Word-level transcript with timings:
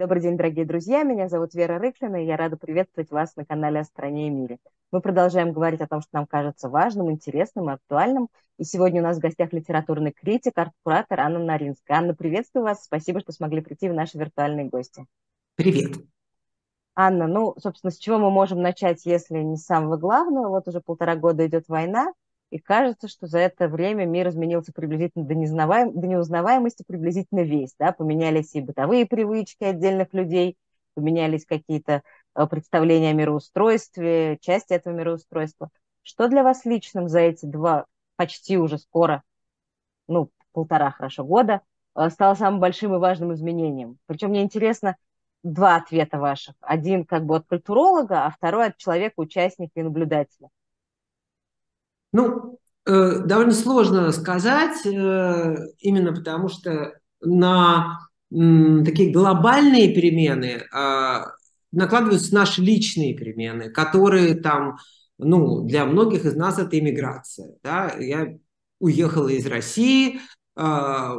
Добрый 0.00 0.22
день, 0.22 0.38
дорогие 0.38 0.64
друзья. 0.64 1.02
Меня 1.02 1.28
зовут 1.28 1.52
Вера 1.52 1.78
Рыклина, 1.78 2.22
и 2.22 2.26
я 2.26 2.38
рада 2.38 2.56
приветствовать 2.56 3.10
вас 3.10 3.36
на 3.36 3.44
канале 3.44 3.80
«О 3.80 3.84
стране 3.84 4.28
и 4.28 4.30
мире». 4.30 4.56
Мы 4.92 5.02
продолжаем 5.02 5.52
говорить 5.52 5.82
о 5.82 5.86
том, 5.86 6.00
что 6.00 6.08
нам 6.12 6.26
кажется 6.26 6.70
важным, 6.70 7.10
интересным 7.10 7.68
и 7.68 7.74
актуальным. 7.74 8.30
И 8.56 8.64
сегодня 8.64 9.02
у 9.02 9.04
нас 9.04 9.18
в 9.18 9.20
гостях 9.20 9.52
литературный 9.52 10.12
критик, 10.12 10.56
арт-куратор 10.56 11.20
Анна 11.20 11.38
Наринская. 11.40 11.98
Анна, 11.98 12.14
приветствую 12.14 12.64
вас. 12.64 12.82
Спасибо, 12.82 13.20
что 13.20 13.32
смогли 13.32 13.60
прийти 13.60 13.90
в 13.90 13.92
наши 13.92 14.16
виртуальные 14.16 14.70
гости. 14.70 15.04
Привет. 15.56 15.98
Анна, 16.94 17.26
ну, 17.26 17.54
собственно, 17.58 17.90
с 17.90 17.98
чего 17.98 18.16
мы 18.16 18.30
можем 18.30 18.62
начать, 18.62 19.04
если 19.04 19.40
не 19.40 19.58
с 19.58 19.66
самого 19.66 19.98
главного? 19.98 20.48
Вот 20.48 20.66
уже 20.66 20.80
полтора 20.80 21.14
года 21.14 21.46
идет 21.46 21.68
война, 21.68 22.10
и 22.50 22.58
кажется, 22.58 23.08
что 23.08 23.26
за 23.26 23.38
это 23.38 23.68
время 23.68 24.06
мир 24.06 24.28
изменился 24.28 24.72
приблизительно 24.72 25.24
до, 25.24 25.34
неузнаваем... 25.34 25.98
до 25.98 26.06
неузнаваемости 26.06 26.84
приблизительно 26.86 27.40
весь. 27.40 27.74
Да? 27.78 27.92
Поменялись 27.92 28.54
и 28.54 28.60
бытовые 28.60 29.06
привычки 29.06 29.62
отдельных 29.62 30.12
людей, 30.12 30.56
поменялись 30.94 31.46
какие-то 31.46 32.02
э, 32.34 32.46
представления 32.46 33.10
о 33.10 33.14
мироустройстве, 33.14 34.38
части 34.40 34.72
этого 34.72 34.92
мироустройства. 34.92 35.70
Что 36.02 36.28
для 36.28 36.42
вас 36.42 36.64
личным 36.64 37.08
за 37.08 37.20
эти 37.20 37.46
два, 37.46 37.86
почти 38.16 38.58
уже 38.58 38.78
скоро, 38.78 39.22
ну, 40.08 40.30
полтора, 40.52 40.90
хорошо, 40.90 41.24
года, 41.24 41.60
э, 41.94 42.10
стало 42.10 42.34
самым 42.34 42.58
большим 42.58 42.94
и 42.96 42.98
важным 42.98 43.32
изменением? 43.32 43.98
Причем 44.06 44.30
мне 44.30 44.42
интересно 44.42 44.96
два 45.44 45.76
ответа 45.76 46.18
ваших. 46.18 46.56
Один 46.60 47.04
как 47.04 47.24
бы 47.24 47.36
от 47.36 47.46
культуролога, 47.46 48.26
а 48.26 48.30
второй 48.30 48.66
от 48.66 48.76
человека, 48.76 49.14
участника 49.18 49.78
и 49.78 49.82
наблюдателя. 49.84 50.50
Ну, 52.12 52.58
э, 52.86 53.18
довольно 53.24 53.52
сложно 53.52 54.10
сказать, 54.12 54.84
э, 54.84 55.56
именно 55.78 56.12
потому 56.12 56.48
что 56.48 56.94
на 57.20 57.98
такие 58.30 59.10
глобальные 59.12 59.92
перемены 59.92 60.62
э, 60.62 61.24
накладываются 61.72 62.34
наши 62.34 62.62
личные 62.62 63.14
перемены, 63.14 63.70
которые 63.70 64.34
там, 64.34 64.78
ну, 65.18 65.62
для 65.64 65.84
многих 65.84 66.24
из 66.24 66.36
нас 66.36 66.58
это 66.58 66.78
иммиграция. 66.78 67.56
Да? 67.62 67.94
Я 67.98 68.28
уехала 68.78 69.28
из 69.28 69.46
России, 69.46 70.20
э, 70.56 71.14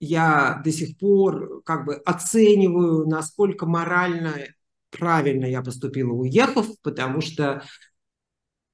я 0.00 0.60
до 0.64 0.72
сих 0.72 0.96
пор 0.98 1.62
как 1.64 1.84
бы 1.84 1.96
оцениваю, 1.96 3.06
насколько 3.06 3.66
морально 3.66 4.34
правильно 4.90 5.44
я 5.44 5.62
поступила, 5.62 6.12
уехав, 6.12 6.66
потому 6.82 7.20
что 7.20 7.62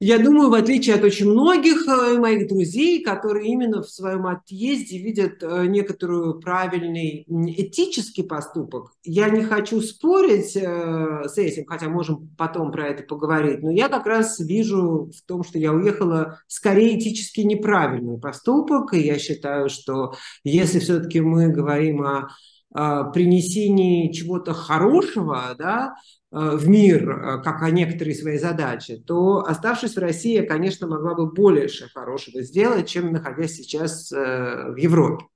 я 0.07 0.19
думаю, 0.19 0.51
в 0.51 0.55
отличие 0.55 0.97
от 0.97 1.03
очень 1.03 1.31
многих 1.31 1.89
э, 1.89 2.19
моих 2.19 2.47
друзей, 2.47 3.03
которые 3.03 3.51
именно 3.51 3.83
в 3.83 3.89
своем 3.89 4.27
отъезде 4.27 4.99
видят 4.99 5.43
э, 5.43 5.65
некоторую 5.65 6.41
правильный 6.41 7.25
этический 7.27 8.23
поступок, 8.23 8.93
я 9.03 9.31
не 9.31 9.43
хочу 9.43 9.81
спорить 9.81 10.57
э, 10.57 11.23
с 11.27 11.39
этим, 11.39 11.65
хотя 11.65 11.89
можем 11.89 12.29
потом 12.37 12.71
про 12.71 12.89
это 12.89 13.03
поговорить, 13.03 13.63
но 13.63 13.71
я 13.71 13.89
как 13.89 14.05
раз 14.05 14.39
вижу 14.41 15.11
в 15.11 15.27
том, 15.27 15.43
что 15.43 15.59
я 15.59 15.73
уехала 15.73 16.39
скорее 16.49 16.99
этически 16.99 17.41
неправильный 17.41 18.21
поступок, 18.21 18.93
и 18.93 19.01
я 19.01 19.19
считаю, 19.19 19.71
что 19.71 20.13
если 20.43 20.81
все-таки 20.81 21.23
мы 21.23 21.49
говорим 21.49 22.03
о 22.03 22.29
принесении 22.75 24.13
чего-то 24.13 24.53
хорошего, 24.53 25.55
да, 25.57 25.95
Э, 26.35 26.57
в 26.57 26.69
мир, 26.69 27.09
э, 27.09 27.43
как 27.45 27.63
некоторые 27.71 28.17
свои 28.17 28.39
задачи, 28.39 28.97
то, 28.97 29.45
оставшись 29.47 29.95
в 29.95 30.01
России, 30.01 30.41
конечно, 30.41 30.89
могла 30.89 31.15
бы 31.15 31.31
больше 31.31 31.89
хорошего 31.95 32.43
сделать, 32.43 32.89
чем 32.89 33.13
находясь 33.13 33.55
сейчас 33.55 34.11
э, 34.11 34.73
в 34.73 34.77
Европе. 34.77 35.27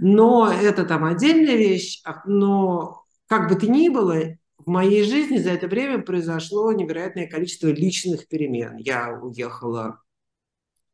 Но 0.00 0.48
это 0.48 0.84
там 0.84 1.04
отдельная 1.04 1.56
вещь, 1.56 2.00
а, 2.04 2.22
но 2.26 3.02
как 3.26 3.48
бы 3.48 3.56
то 3.56 3.66
ни 3.66 3.88
было, 3.88 4.36
в 4.58 4.68
моей 4.68 5.02
жизни 5.02 5.38
за 5.38 5.50
это 5.50 5.66
время 5.66 6.00
произошло 6.00 6.72
невероятное 6.72 7.26
количество 7.26 7.66
личных 7.66 8.28
перемен. 8.28 8.76
Я 8.76 9.18
уехала 9.20 9.98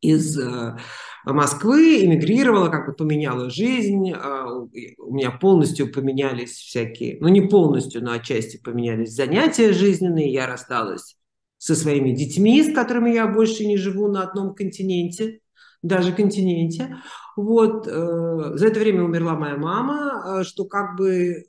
из 0.01 0.39
э, 0.39 0.77
Москвы, 1.25 2.05
эмигрировала, 2.05 2.69
как 2.69 2.87
бы 2.87 2.93
поменяла 2.93 3.51
жизнь, 3.51 4.12
а, 4.12 4.47
у 4.49 5.15
меня 5.15 5.31
полностью 5.33 5.93
поменялись 5.93 6.53
всякие, 6.53 7.19
ну 7.21 7.29
не 7.29 7.41
полностью, 7.41 8.05
но 8.05 8.12
отчасти 8.12 8.59
поменялись 8.62 9.11
занятия 9.11 9.73
жизненные, 9.73 10.33
я 10.33 10.47
рассталась 10.47 11.17
со 11.59 11.75
своими 11.75 12.12
детьми, 12.12 12.62
с 12.62 12.73
которыми 12.75 13.11
я 13.11 13.27
больше 13.27 13.67
не 13.67 13.77
живу 13.77 14.09
на 14.09 14.23
одном 14.23 14.55
континенте, 14.55 15.41
даже 15.83 16.13
континенте. 16.13 16.97
Вот, 17.37 17.87
э, 17.89 18.53
за 18.55 18.67
это 18.67 18.81
время 18.81 19.03
умерла 19.03 19.34
моя 19.34 19.57
мама, 19.57 20.41
э, 20.41 20.45
что 20.45 20.65
как 20.65 20.97
бы 20.97 21.45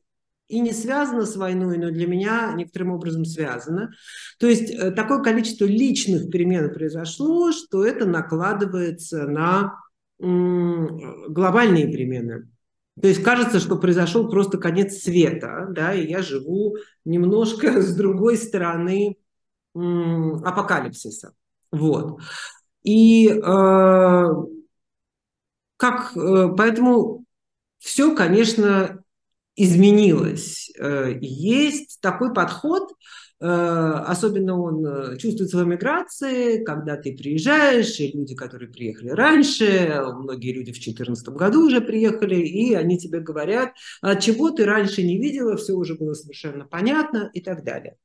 и 0.47 0.59
не 0.59 0.71
связано 0.71 1.25
с 1.25 1.35
войной, 1.35 1.77
но 1.77 1.89
для 1.91 2.07
меня 2.07 2.53
некоторым 2.55 2.91
образом 2.91 3.25
связано. 3.25 3.91
То 4.39 4.47
есть 4.47 4.71
э, 4.71 4.91
такое 4.91 5.21
количество 5.21 5.65
личных 5.65 6.29
перемен 6.31 6.73
произошло, 6.73 7.51
что 7.51 7.85
это 7.85 8.05
накладывается 8.05 9.27
на 9.27 9.75
глобальные 10.19 11.91
перемены. 11.91 12.49
То 12.99 13.07
есть 13.07 13.21
кажется, 13.21 13.59
что 13.59 13.77
произошел 13.77 14.27
просто 14.29 14.57
конец 14.57 15.03
света, 15.03 15.67
да, 15.69 15.93
и 15.93 16.09
я 16.09 16.23
живу 16.23 16.77
немножко 17.05 17.81
с 17.83 17.95
другой 17.95 18.37
стороны 18.37 19.17
апокалипсиса. 19.75 21.33
Вот. 21.71 22.19
И 22.81 23.29
э, 23.29 24.25
как, 25.77 26.17
э, 26.17 26.47
поэтому 26.57 27.25
все, 27.77 28.15
конечно, 28.15 29.03
изменилось. 29.57 30.71
Э, 30.79 31.17
есть 31.19 31.99
такой 31.99 32.31
подход, 32.31 32.91
э, 33.39 33.45
особенно 33.45 34.61
он 34.61 34.85
э, 34.85 35.17
чувствуется 35.17 35.57
в 35.57 35.63
эмиграции, 35.63 36.63
когда 36.63 36.95
ты 36.95 37.17
приезжаешь, 37.17 37.99
и 37.99 38.11
люди, 38.15 38.35
которые 38.35 38.69
приехали 38.69 39.09
раньше, 39.09 40.03
многие 40.15 40.53
люди 40.53 40.71
в 40.71 40.75
2014 40.75 41.29
году 41.29 41.65
уже 41.65 41.81
приехали, 41.81 42.35
и 42.35 42.75
они 42.75 42.99
тебе 42.99 43.19
говорят, 43.19 43.73
а 44.01 44.15
чего 44.15 44.51
ты 44.51 44.63
раньше 44.63 45.01
не 45.01 45.17
видела, 45.17 45.57
все 45.57 45.73
уже 45.73 45.95
было 45.95 46.13
совершенно 46.13 46.65
понятно 46.65 47.31
и 47.33 47.41
так 47.41 47.63
далее. 47.63 47.97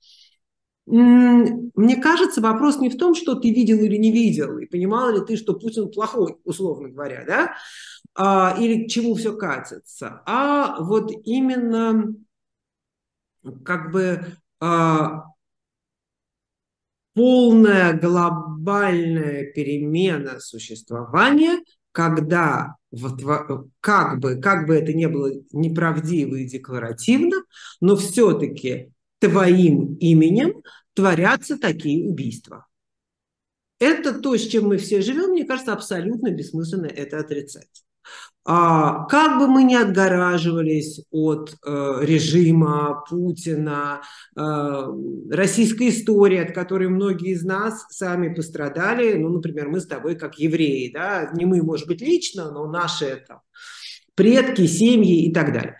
Мне 0.87 1.97
кажется, 2.03 2.41
вопрос 2.41 2.81
не 2.81 2.91
в 2.91 2.97
том, 2.97 3.15
что 3.15 3.37
ты 3.37 3.51
видел 3.51 3.79
или 3.79 3.97
не 3.97 4.11
видел, 4.11 4.59
и 4.59 4.67
понимала 4.67 5.11
ли 5.15 5.25
ты, 5.25 5.37
что 5.37 5.55
Путин 5.55 5.91
плохой, 5.91 6.37
условно 6.45 6.89
говоря, 6.89 7.25
да, 7.25 7.55
а, 8.15 8.57
или 8.59 8.85
к 8.85 8.91
чему 8.91 9.15
все 9.15 9.37
катится, 9.37 10.23
а 10.27 10.83
вот 10.83 11.11
именно 11.25 12.15
как 13.65 13.91
бы 13.91 14.37
а, 14.61 15.25
полная 17.15 17.93
глобальная 17.95 19.51
перемена 19.53 20.41
существования, 20.41 21.61
когда 21.93 22.77
вот, 22.91 23.21
как 23.81 24.21
бы, 24.21 24.41
как 24.41 24.67
бы 24.67 24.75
это 24.75 24.93
не 24.93 25.09
было 25.09 25.33
неправдиво 25.53 26.37
и 26.37 26.47
декларативно, 26.47 27.43
но 27.81 27.97
все-таки 27.97 28.93
твоим 29.19 29.95
именем 29.97 30.63
творятся 30.95 31.59
такие 31.59 32.09
убийства. 32.09 32.67
Это 33.79 34.15
то, 34.21 34.37
с 34.37 34.47
чем 34.47 34.69
мы 34.69 34.79
все 34.79 35.03
живем, 35.03 35.31
мне 35.31 35.45
кажется, 35.45 35.73
абсолютно 35.73 36.31
бессмысленно 36.31 36.87
это 36.87 37.19
отрицать. 37.19 37.85
А, 38.45 39.05
как 39.07 39.39
бы 39.39 39.47
мы 39.47 39.63
ни 39.63 39.75
отгораживались 39.75 41.01
от 41.13 41.55
э, 41.65 41.99
режима 42.03 43.05
Путина, 43.09 44.03
э, 44.37 44.87
российской 45.31 45.91
истории, 45.91 46.39
от 46.39 46.53
которой 46.53 46.89
многие 46.89 47.35
из 47.35 47.45
нас 47.45 47.87
сами 47.91 48.35
пострадали, 48.35 49.15
ну, 49.15 49.29
например, 49.29 49.69
мы 49.69 49.79
с 49.79 49.87
тобой 49.87 50.17
как 50.17 50.41
евреи, 50.41 50.91
да, 50.93 51.31
не 51.35 51.45
мы, 51.45 51.63
может 51.63 51.87
быть, 51.87 52.01
лично, 52.01 52.51
но 52.51 52.67
наши 52.67 53.05
это 53.05 53.43
предки, 54.17 54.67
семьи 54.67 55.27
и 55.27 55.33
так 55.33 55.53
далее. 55.53 55.79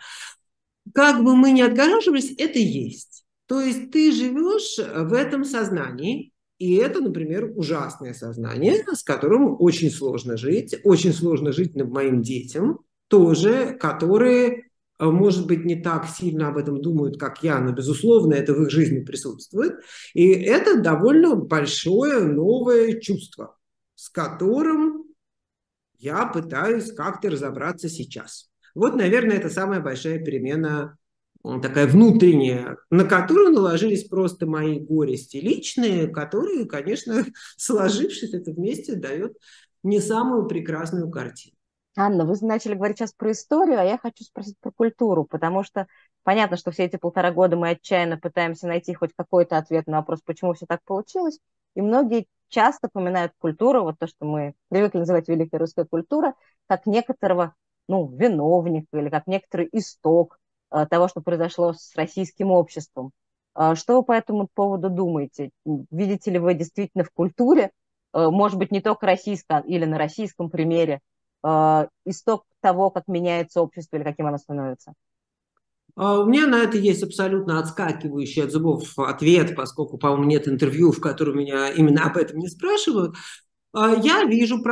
Как 0.95 1.25
бы 1.25 1.35
мы 1.35 1.51
ни 1.51 1.63
отгораживались, 1.63 2.33
это 2.39 2.61
есть. 2.61 3.25
То 3.47 3.61
есть 3.61 3.91
ты 3.91 4.13
живешь 4.13 4.79
в 4.79 5.13
этом 5.13 5.45
сознании, 5.45 6.32
и 6.63 6.77
это, 6.77 7.01
например, 7.01 7.51
ужасное 7.57 8.15
сознание, 8.15 8.85
с 8.95 9.03
которым 9.03 9.57
очень 9.59 9.91
сложно 9.91 10.37
жить. 10.37 10.77
Очень 10.85 11.13
сложно 11.13 11.51
жить 11.51 11.75
моим 11.75 12.23
детям 12.23 12.79
тоже, 13.09 13.77
которые, 13.81 14.71
э, 15.01 15.05
может 15.05 15.49
быть, 15.49 15.65
не 15.65 15.83
так 15.83 16.07
сильно 16.07 16.47
об 16.47 16.59
этом 16.59 16.81
думают, 16.81 17.19
как 17.19 17.43
я, 17.43 17.59
но, 17.59 17.73
безусловно, 17.73 18.35
это 18.35 18.55
в 18.55 18.63
их 18.63 18.71
жизни 18.71 19.01
присутствует. 19.01 19.81
И 20.15 20.31
это 20.31 20.81
довольно 20.81 21.35
большое 21.35 22.21
новое 22.21 23.01
чувство, 23.01 23.57
с 23.97 24.09
которым 24.09 25.07
я 25.99 26.27
пытаюсь 26.27 26.93
как-то 26.93 27.29
разобраться 27.29 27.89
сейчас. 27.89 28.53
Вот, 28.77 28.95
наверное, 28.95 29.39
это 29.39 29.51
самая 29.51 29.81
большая 29.81 30.25
перемена 30.25 30.97
такая 31.43 31.87
внутренняя, 31.87 32.77
на 32.91 33.05
которую 33.05 33.51
наложились 33.51 34.05
просто 34.05 34.47
мои 34.47 34.79
горести 34.79 35.39
личные, 35.39 36.09
которые, 36.09 36.67
конечно, 36.67 37.25
сложившись 37.57 38.35
это 38.35 38.53
вместе, 38.53 38.95
дает 38.95 39.37
не 39.83 40.01
самую 40.01 40.47
прекрасную 40.47 41.11
картину. 41.11 41.57
Анна, 41.95 42.25
вы 42.25 42.35
начали 42.41 42.75
говорить 42.75 42.99
сейчас 42.99 43.13
про 43.13 43.33
историю, 43.33 43.79
а 43.79 43.85
я 43.85 43.99
хочу 43.99 44.25
спросить 44.25 44.57
про 44.61 44.71
культуру, 44.71 45.25
потому 45.25 45.63
что 45.63 45.87
Понятно, 46.25 46.57
что 46.57 46.71
все 46.71 46.85
эти 46.85 46.97
полтора 46.97 47.33
года 47.33 47.57
мы 47.57 47.71
отчаянно 47.71 48.17
пытаемся 48.17 48.69
найти 48.69 48.95
хоть 48.95 49.11
какой-то 49.17 49.59
ответ 49.59 49.87
на 49.87 49.99
вопрос, 49.99 50.21
почему 50.25 50.55
все 50.55 50.67
так 50.67 50.81
получилось. 50.85 51.41
И 51.75 51.81
многие 51.81 52.27
часто 52.49 52.89
поминают 52.89 53.33
культуру, 53.39 53.83
вот 53.83 53.99
то, 53.99 54.07
что 54.07 54.25
мы 54.25 54.55
привыкли 54.69 54.99
называть 54.99 55.29
великая 55.29 55.59
русская 55.59 55.85
культура, 55.85 56.35
как 56.69 56.87
некоторого 56.87 57.55
ну, 57.89 58.09
виновника 58.15 58.99
или 58.99 59.09
как 59.09 59.27
некоторый 59.27 59.69
исток 59.73 60.39
того, 60.91 61.09
что 61.09 61.21
произошло 61.21 61.73
с 61.73 61.95
российским 61.97 62.51
обществом. 62.51 63.11
Э, 63.55 63.75
что 63.75 63.97
вы 63.97 64.03
по 64.05 64.13
этому 64.13 64.49
поводу 64.53 64.91
думаете? 64.91 65.51
Видите 65.65 66.31
ли 66.31 66.39
вы 66.39 66.55
действительно 66.55 67.05
в 67.05 67.11
культуре, 67.11 67.71
э, 68.13 68.29
может 68.29 68.59
быть, 68.59 68.73
не 68.73 68.81
только 68.81 69.07
российском 69.07 69.63
или 69.63 69.85
на 69.85 69.99
российском 69.99 70.51
примере, 70.51 71.01
исток 72.05 72.45
того, 72.61 72.91
как 72.91 73.09
меняется 73.09 73.61
общество 73.63 73.97
или 73.97 74.05
каким 74.05 74.27
оно 74.27 74.39
становится? 74.39 74.93
А 75.95 76.21
у 76.21 76.27
меня 76.27 76.47
на 76.47 76.63
это 76.63 76.79
есть 76.79 77.03
абсолютно 77.03 77.59
отскакивающий 77.59 78.45
от 78.45 78.51
зубов 78.51 78.99
ответ, 78.99 79.55
поскольку, 79.55 79.99
по-моему, 79.99 80.25
нет 80.25 80.49
интервью, 80.49 80.93
в 80.93 81.01
котором 81.01 81.39
меня 81.39 81.71
именно 81.71 82.07
об 82.07 82.17
этом 82.17 82.39
не 82.39 82.49
спрашивают. 82.49 83.17
А 83.73 83.95
я 83.95 84.25
вижу 84.25 84.63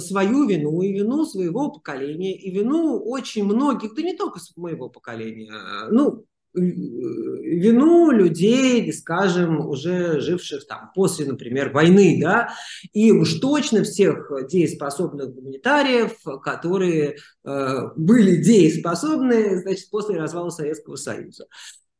свою 0.00 0.46
вину 0.46 0.82
и 0.82 0.92
вину 0.92 1.24
своего 1.24 1.70
поколения, 1.70 2.36
и 2.36 2.50
вину 2.50 2.98
очень 2.98 3.44
многих, 3.44 3.94
да 3.94 4.02
не 4.02 4.14
только 4.14 4.38
моего 4.56 4.90
поколения, 4.90 5.52
ну, 5.90 6.24
вину 6.52 8.10
людей, 8.10 8.92
скажем, 8.92 9.66
уже 9.66 10.20
живших 10.20 10.66
там 10.66 10.90
после, 10.94 11.26
например, 11.26 11.72
войны, 11.72 12.18
да, 12.20 12.50
и 12.92 13.12
уж 13.12 13.34
точно 13.38 13.84
всех 13.84 14.30
дееспособных 14.48 15.32
гуманитариев, 15.32 16.12
которые 16.42 17.16
э, 17.44 17.76
были 17.96 18.42
дееспособны, 18.42 19.60
значит, 19.60 19.88
после 19.90 20.18
развала 20.18 20.50
Советского 20.50 20.96
Союза, 20.96 21.44
э, 21.44 21.48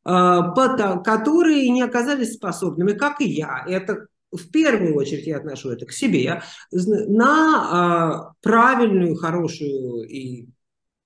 потому, 0.05 1.03
которые 1.03 1.69
не 1.71 1.83
оказались 1.83 2.35
способными, 2.35 2.93
как 2.93 3.21
и 3.21 3.29
я. 3.29 3.65
Это 3.69 4.09
в 4.31 4.51
первую 4.51 4.95
очередь 4.95 5.27
я 5.27 5.39
отношу 5.39 5.71
это 5.71 5.87
к 5.87 5.93
себе, 5.93 6.43
на 6.71 8.33
э, 8.33 8.35
правильную, 8.43 9.17
хорошую 9.17 10.09
и 10.09 10.49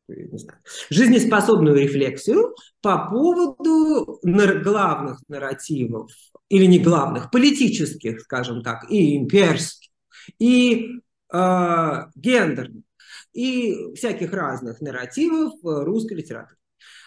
знаю, 0.07 0.59
жизнеспособную 0.91 1.77
рефлексию 1.77 2.55
по 2.83 3.09
поводу 3.09 4.21
главных 4.23 5.21
нарративов, 5.29 6.11
или 6.49 6.67
не 6.67 6.79
главных, 6.79 7.31
политических, 7.31 8.21
скажем 8.21 8.63
так, 8.63 8.91
и 8.91 9.17
имперских, 9.17 9.91
и 10.39 11.01
э, 11.33 12.03
гендерных, 12.15 12.85
и 13.33 13.95
всяких 13.95 14.33
разных 14.33 14.81
нарративов 14.81 15.55
русской 15.63 16.15
литературы. 16.15 16.57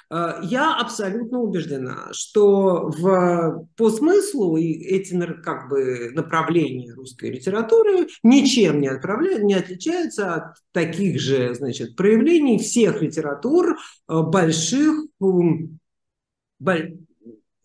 Э, 0.09 0.39
я 0.43 0.75
абсолютно 0.75 1.39
убеждена, 1.39 2.09
что 2.11 2.89
в, 2.89 3.67
по 3.75 3.89
смыслу 3.89 4.57
эти 4.57 5.13
как 5.41 5.69
бы, 5.69 6.11
направления 6.13 6.93
русской 6.93 7.31
литературы 7.31 8.07
ничем 8.23 8.79
не, 8.79 8.87
отправляют, 8.87 9.43
не 9.43 9.53
отличаются 9.53 10.35
от 10.35 10.55
таких 10.71 11.19
же 11.19 11.53
значит, 11.55 11.95
проявлений 11.95 12.57
всех 12.57 13.01
литератур 13.01 13.77
э, 14.07 14.21
больших 14.21 15.05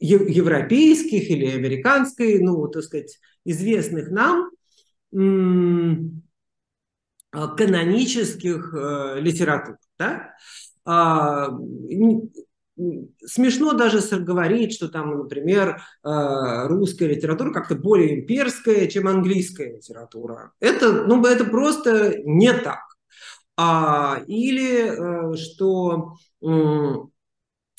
европейских 0.01 1.31
или 1.31 1.47
американской, 1.47 2.41
ну, 2.41 2.67
так 2.67 2.83
сказать, 2.83 3.19
известных 3.45 4.11
нам 4.11 4.51
канонических 7.33 8.75
э, 8.75 9.21
литератур. 9.21 9.77
Да? 9.99 10.35
А, 10.85 11.49
смешно 13.25 13.73
даже 13.73 14.01
говорить, 14.19 14.75
что 14.75 14.89
там, 14.89 15.19
например, 15.19 15.83
а, 16.03 16.67
русская 16.69 17.09
литература 17.09 17.53
как-то 17.53 17.75
более 17.75 18.21
имперская, 18.21 18.87
чем 18.87 19.09
английская 19.09 19.77
литература. 19.77 20.53
Это, 20.61 21.05
ну, 21.05 21.25
это 21.25 21.45
просто 21.45 22.19
не 22.25 22.53
так. 22.53 22.81
А, 23.57 24.23
или 24.27 25.33
э, 25.33 25.37
что 25.37 26.17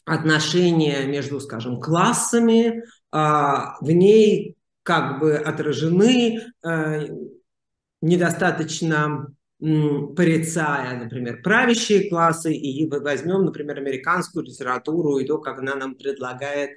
отношения 0.05 1.05
между, 1.05 1.39
скажем, 1.39 1.79
классами 1.81 2.83
а, 3.11 3.77
в 3.81 3.89
ней 3.91 4.57
как 4.83 5.19
бы 5.19 5.35
отражены 5.35 6.41
э, 6.65 7.07
недостаточно 8.01 9.27
порицая, 9.63 11.01
например, 11.01 11.41
правящие 11.41 12.09
классы, 12.09 12.53
и 12.53 12.85
возьмем, 12.89 13.45
например, 13.45 13.77
американскую 13.77 14.43
литературу 14.43 15.19
и 15.19 15.25
то, 15.25 15.37
как 15.37 15.59
она 15.59 15.75
нам 15.75 15.95
предлагает 15.95 16.71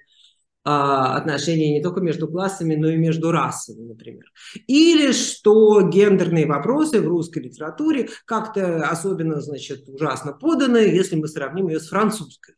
а, 0.62 1.16
отношения 1.16 1.72
не 1.72 1.82
только 1.82 2.00
между 2.00 2.28
классами, 2.28 2.76
но 2.76 2.88
и 2.88 2.96
между 2.96 3.32
расами, 3.32 3.88
например. 3.88 4.24
Или 4.68 5.10
что 5.12 5.82
гендерные 5.88 6.46
вопросы 6.46 7.00
в 7.00 7.08
русской 7.08 7.42
литературе 7.42 8.08
как-то 8.24 8.88
особенно, 8.88 9.40
значит, 9.40 9.88
ужасно 9.88 10.32
поданы, 10.32 10.78
если 10.78 11.16
мы 11.16 11.26
сравним 11.26 11.68
ее 11.68 11.80
с 11.80 11.88
французской. 11.88 12.54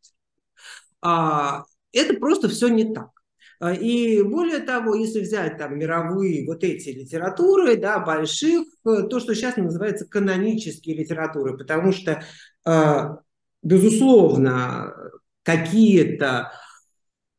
А, 1.01 1.65
это 1.93 2.15
просто 2.15 2.49
все 2.51 2.69
не 2.69 2.93
так. 2.93 3.18
А, 3.61 3.73
и 3.73 4.23
более 4.23 4.61
того, 4.61 4.95
если 4.95 5.21
взять 5.21 5.59
там 5.59 5.79
мировые 5.79 6.47
вот 6.47 6.63
эти 6.63 6.91
литературы, 6.91 7.77
да, 7.77 7.99
больших, 7.99 8.63
э, 8.87 9.03
то, 9.09 9.19
что 9.19 9.35
сейчас 9.35 9.57
называется 9.57 10.07
канонические 10.07 10.97
литературы, 10.97 11.57
потому 11.57 11.93
что, 11.93 12.23
а, 12.65 13.19
безусловно, 13.63 14.95
какие-то 15.43 16.53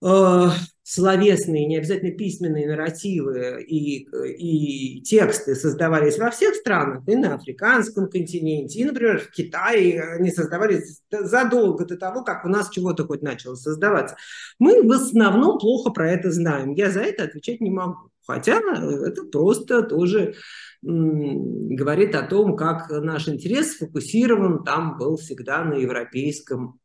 э, 0.04 0.46
словесные, 0.90 1.68
не 1.68 1.78
обязательно 1.78 2.12
письменные 2.12 2.68
нарративы 2.68 3.64
и, 3.64 4.08
и 4.08 5.02
тексты 5.02 5.54
создавались 5.54 6.18
во 6.18 6.32
всех 6.32 6.56
странах, 6.56 7.04
и 7.08 7.16
на 7.16 7.36
африканском 7.36 8.10
континенте, 8.10 8.80
и, 8.80 8.86
например, 8.86 9.20
в 9.20 9.30
Китае 9.30 10.02
они 10.02 10.32
создавались 10.32 11.04
задолго 11.12 11.86
до 11.86 11.96
того, 11.96 12.24
как 12.24 12.44
у 12.44 12.50
нас 12.50 12.70
чего-то 12.72 13.06
хоть 13.06 13.22
начало 13.22 13.54
создаваться. 13.54 14.16
Мы 14.58 14.82
в 14.82 14.92
основном 14.92 15.60
плохо 15.60 15.92
про 15.92 16.10
это 16.10 16.32
знаем. 16.32 16.74
Я 16.74 16.90
за 16.90 17.02
это 17.02 17.26
отвечать 17.26 17.62
не 17.62 17.70
могу. 17.70 18.10
Хотя 18.26 18.60
это 18.60 19.24
просто 19.32 19.84
тоже 19.84 20.34
говорит 20.82 22.16
о 22.16 22.24
том, 22.24 22.56
как 22.56 22.90
наш 22.90 23.28
интерес 23.28 23.74
сфокусирован 23.74 24.64
там 24.64 24.98
был 24.98 25.18
всегда 25.18 25.64
на 25.64 25.74
европейском 25.74 26.79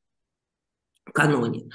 каноне. 1.12 1.70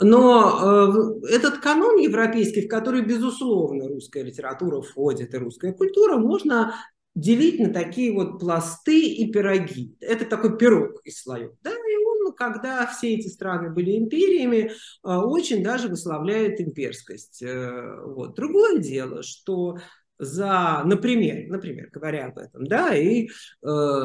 Но 0.00 1.20
э, 1.22 1.34
этот 1.34 1.58
канон 1.58 1.98
европейский, 1.98 2.66
в 2.66 2.68
который, 2.68 3.02
безусловно, 3.02 3.88
русская 3.88 4.22
литература 4.22 4.80
входит 4.80 5.34
и 5.34 5.38
русская 5.38 5.72
культура, 5.72 6.16
можно 6.16 6.74
делить 7.14 7.58
на 7.58 7.72
такие 7.72 8.12
вот 8.12 8.38
пласты 8.38 9.08
и 9.08 9.30
пироги. 9.32 9.96
Это 10.00 10.24
такой 10.24 10.56
пирог 10.56 11.00
из 11.04 11.20
слоев. 11.20 11.52
Да? 11.62 11.72
И 11.72 11.96
он, 12.04 12.32
когда 12.34 12.86
все 12.86 13.14
эти 13.14 13.28
страны 13.28 13.70
были 13.70 13.98
империями, 13.98 14.70
э, 14.70 14.72
очень 15.02 15.62
даже 15.62 15.88
выславляет 15.88 16.60
имперскость. 16.60 17.42
Э, 17.42 18.00
вот. 18.04 18.36
Другое 18.36 18.78
дело, 18.78 19.22
что 19.22 19.78
за, 20.18 20.82
например, 20.84 21.48
например, 21.48 21.90
говоря 21.92 22.26
об 22.26 22.38
этом, 22.38 22.66
да, 22.66 22.94
и 22.94 23.28
э, 23.28 24.02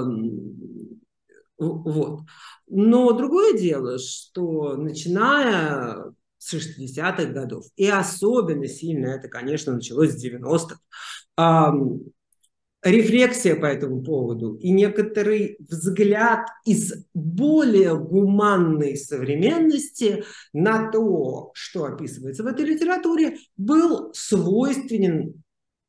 вот. 1.63 2.21
Но 2.67 3.11
другое 3.13 3.57
дело, 3.57 3.97
что 3.99 4.75
начиная 4.75 6.13
с 6.37 6.53
60-х 6.53 7.25
годов, 7.25 7.65
и 7.75 7.87
особенно 7.87 8.67
сильно 8.67 9.07
это, 9.07 9.27
конечно, 9.29 9.73
началось 9.73 10.11
с 10.11 10.25
90-х, 10.25 10.77
рефлексия 12.83 13.55
по 13.55 13.65
этому 13.65 14.03
поводу 14.03 14.55
и 14.55 14.69
некоторый 14.71 15.55
взгляд 15.59 16.47
из 16.65 17.05
более 17.13 17.97
гуманной 17.97 18.97
современности 18.97 20.25
на 20.51 20.91
то, 20.91 21.51
что 21.53 21.85
описывается 21.85 22.43
в 22.43 22.47
этой 22.47 22.65
литературе, 22.65 23.37
был 23.55 24.11
свойственен 24.13 25.42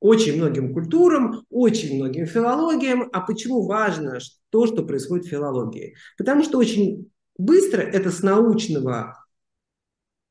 очень 0.04 0.37
многим 0.37 0.75
культурам, 0.75 1.46
очень 1.49 1.96
многим 1.96 2.26
филологиям. 2.26 3.08
А 3.11 3.23
почему 3.23 3.66
важно 3.66 4.18
то, 4.50 4.66
что 4.66 4.84
происходит 4.84 5.25
в 5.25 5.30
филологии? 5.30 5.94
Потому 6.18 6.44
что 6.44 6.58
очень 6.58 7.11
быстро 7.38 7.80
это 7.80 8.11
с 8.11 8.23
научного 8.23 9.25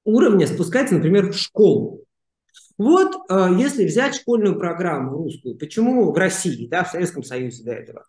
уровня 0.04 0.46
спускается, 0.46 0.94
например, 0.94 1.32
в 1.32 1.36
школу. 1.36 2.03
Вот 2.78 3.16
э, 3.30 3.50
если 3.58 3.86
взять 3.86 4.16
школьную 4.16 4.58
программу 4.58 5.12
русскую, 5.12 5.58
почему 5.58 6.12
в 6.12 6.18
России, 6.18 6.68
да, 6.68 6.84
в 6.84 6.90
Советском 6.90 7.24
Союзе 7.24 7.64
до 7.64 7.72
этого, 7.72 8.06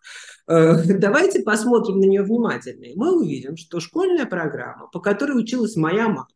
э, 0.47 0.83
давайте 0.97 1.43
посмотрим 1.43 1.99
на 1.99 2.05
нее 2.05 2.23
внимательнее. 2.23 2.93
Мы 2.95 3.15
увидим, 3.15 3.57
что 3.57 3.79
школьная 3.79 4.25
программа, 4.25 4.87
по 4.87 4.99
которой 4.99 5.39
училась 5.39 5.75
моя 5.75 6.07
мама, 6.07 6.27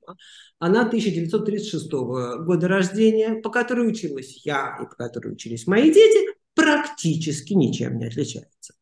она 0.59 0.81
1936 0.81 1.91
года 1.91 2.67
рождения, 2.67 3.41
по 3.41 3.49
которой 3.49 3.87
училась 3.87 4.45
я 4.45 4.77
и 4.81 4.85
по 4.85 4.95
которой 4.95 5.33
учились 5.33 5.65
мои 5.67 5.91
дети, 5.91 6.35
практически 6.53 7.53
ничем 7.53 7.97
не 7.97 8.07
отличается. 8.07 8.73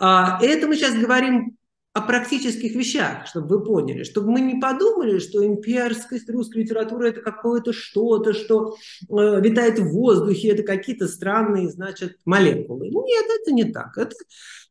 А, 0.00 0.38
это 0.42 0.66
мы 0.66 0.76
сейчас 0.76 0.94
говорим 0.94 1.56
о 1.94 2.00
практических 2.00 2.74
вещах, 2.74 3.28
чтобы 3.28 3.56
вы 3.56 3.64
поняли, 3.64 4.02
чтобы 4.02 4.32
мы 4.32 4.40
не 4.40 4.60
подумали, 4.60 5.20
что 5.20 5.46
имперскость 5.46 6.28
русской 6.28 6.64
литературы 6.64 7.10
это 7.10 7.20
какое-то 7.20 7.72
что-то, 7.72 8.32
что 8.32 8.74
э, 9.08 9.40
витает 9.40 9.78
в 9.78 9.92
воздухе, 9.92 10.48
это 10.48 10.64
какие-то 10.64 11.06
странные, 11.06 11.70
значит, 11.70 12.18
молекулы. 12.24 12.88
Нет, 12.88 13.26
это 13.40 13.52
не 13.52 13.64
так. 13.64 13.96
Это 13.96 14.16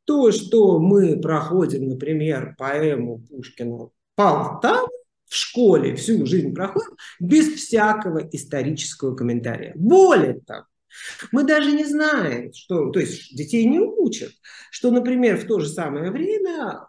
то, 0.03 0.33
что 0.33 0.79
мы 0.79 1.19
проходим, 1.21 1.87
например, 1.87 2.55
поэму 2.57 3.19
Пушкина 3.29 3.89
«Полтава», 4.15 4.89
в 5.25 5.35
школе 5.35 5.95
всю 5.95 6.25
жизнь 6.25 6.53
проходим 6.53 6.95
без 7.21 7.53
всякого 7.53 8.19
исторического 8.19 9.15
комментария. 9.15 9.71
Более 9.75 10.41
того, 10.41 10.65
мы 11.31 11.43
даже 11.43 11.71
не 11.71 11.85
знаем, 11.85 12.53
что, 12.53 12.91
то 12.91 12.99
есть 12.99 13.35
детей 13.35 13.65
не 13.65 13.79
учат, 13.79 14.31
что, 14.69 14.91
например, 14.91 15.37
в 15.37 15.47
то 15.47 15.59
же 15.59 15.69
самое 15.69 16.11
время 16.11 16.85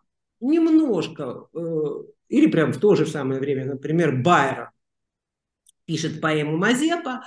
немножко, 0.50 1.46
э, 1.54 1.58
или 2.28 2.46
прям 2.46 2.72
в 2.72 2.78
то 2.78 2.94
же 2.94 3.06
самое 3.06 3.40
время, 3.40 3.66
например, 3.66 4.22
Байрон 4.22 4.68
пишет 5.86 6.20
поэму 6.20 6.56
Мазепа, 6.56 7.22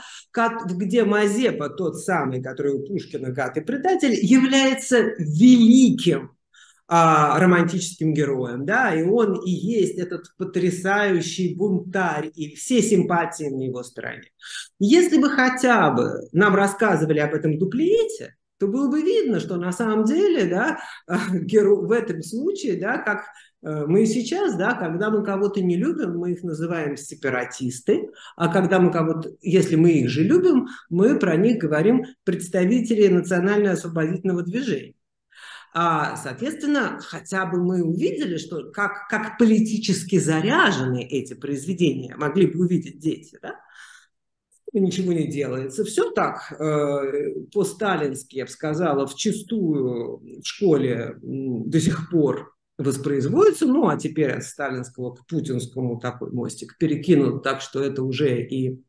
где 0.65 1.03
Мазепа, 1.03 1.69
тот 1.69 1.99
самый, 1.99 2.41
который 2.41 2.73
у 2.73 2.85
Пушкина 2.85 3.31
«Гад 3.31 3.57
и 3.57 3.61
предатель», 3.61 4.13
является 4.13 5.13
великим 5.19 6.37
а, 6.89 7.37
романтическим 7.37 8.13
героем, 8.13 8.65
да, 8.65 8.95
и 8.95 9.03
он 9.03 9.41
и 9.43 9.51
есть 9.51 9.97
этот 9.97 10.33
потрясающий 10.37 11.53
бунтарь, 11.53 12.31
и 12.33 12.55
все 12.55 12.81
симпатии 12.81 13.49
на 13.49 13.63
его 13.63 13.83
стороне. 13.83 14.31
Если 14.79 15.17
бы 15.17 15.29
хотя 15.29 15.91
бы 15.91 16.21
нам 16.31 16.55
рассказывали 16.55 17.19
об 17.19 17.33
этом 17.33 17.59
дуплете, 17.59 18.36
то 18.59 18.67
было 18.67 18.89
бы 18.89 19.01
видно, 19.01 19.39
что 19.39 19.57
на 19.57 19.71
самом 19.71 20.05
деле, 20.05 20.45
да, 20.45 20.79
в 21.07 21.91
этом 21.91 22.23
случае, 22.23 22.79
да, 22.79 22.97
как 22.97 23.25
э, 23.63 23.85
мы 23.85 24.05
сейчас, 24.05 24.55
да, 24.55 24.73
когда 24.73 25.09
мы 25.09 25.23
кого-то 25.23 25.61
не 25.61 25.77
любим, 25.77 26.17
мы 26.17 26.31
их 26.31 26.43
называем 26.43 26.97
сепаратисты, 26.97 28.09
а 28.35 28.51
когда 28.51 28.79
мы 28.79 28.91
кого-то, 28.91 29.29
если 29.41 29.75
мы 29.75 29.91
их 29.91 30.09
же 30.09 30.23
любим, 30.23 30.67
мы 30.89 31.19
про 31.19 31.35
них 31.35 31.57
говорим 31.57 32.03
представители 32.23 33.07
национально-освободительного 33.07 34.43
движения. 34.43 34.93
А, 35.73 36.15
соответственно, 36.15 36.99
хотя 37.01 37.45
бы 37.45 37.63
мы 37.63 37.83
увидели, 37.83 38.37
что 38.37 38.71
как, 38.71 39.07
как 39.09 39.37
политически 39.37 40.17
заряжены 40.17 41.03
эти 41.03 41.35
произведения, 41.35 42.15
могли 42.15 42.47
бы 42.47 42.61
увидеть 42.61 42.99
дети, 42.99 43.37
да? 43.43 43.55
Ничего 44.73 45.13
не 45.13 45.27
делается. 45.27 45.83
Все 45.83 46.11
так 46.11 46.53
э, 46.59 47.33
по-сталински, 47.53 48.37
я 48.37 48.45
бы 48.45 48.51
сказала, 48.51 49.07
в 49.07 49.15
чистую 49.15 50.17
в 50.41 50.43
школе 50.43 51.17
до 51.21 51.79
сих 51.79 52.09
пор 52.09 52.53
воспроизводится, 52.77 53.65
ну 53.65 53.87
а 53.87 53.97
теперь 53.97 54.31
от 54.31 54.43
сталинского 54.43 55.15
к 55.15 55.25
путинскому 55.25 55.99
такой 55.99 56.31
мостик 56.31 56.77
перекинут, 56.77 57.43
так 57.43 57.61
что 57.61 57.81
это 57.81 58.03
уже 58.03 58.43
и 58.43 58.79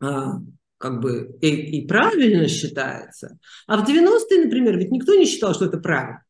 а, 0.00 0.40
как 0.78 1.00
бы 1.00 1.38
и, 1.40 1.78
и 1.78 1.86
правильно 1.86 2.48
считается. 2.48 3.38
А 3.66 3.78
в 3.78 3.88
90-е, 3.88 4.44
например, 4.44 4.76
ведь 4.76 4.90
никто 4.90 5.14
не 5.14 5.26
считал, 5.26 5.54
что 5.54 5.66
это 5.66 5.78
правильно. 5.78 6.24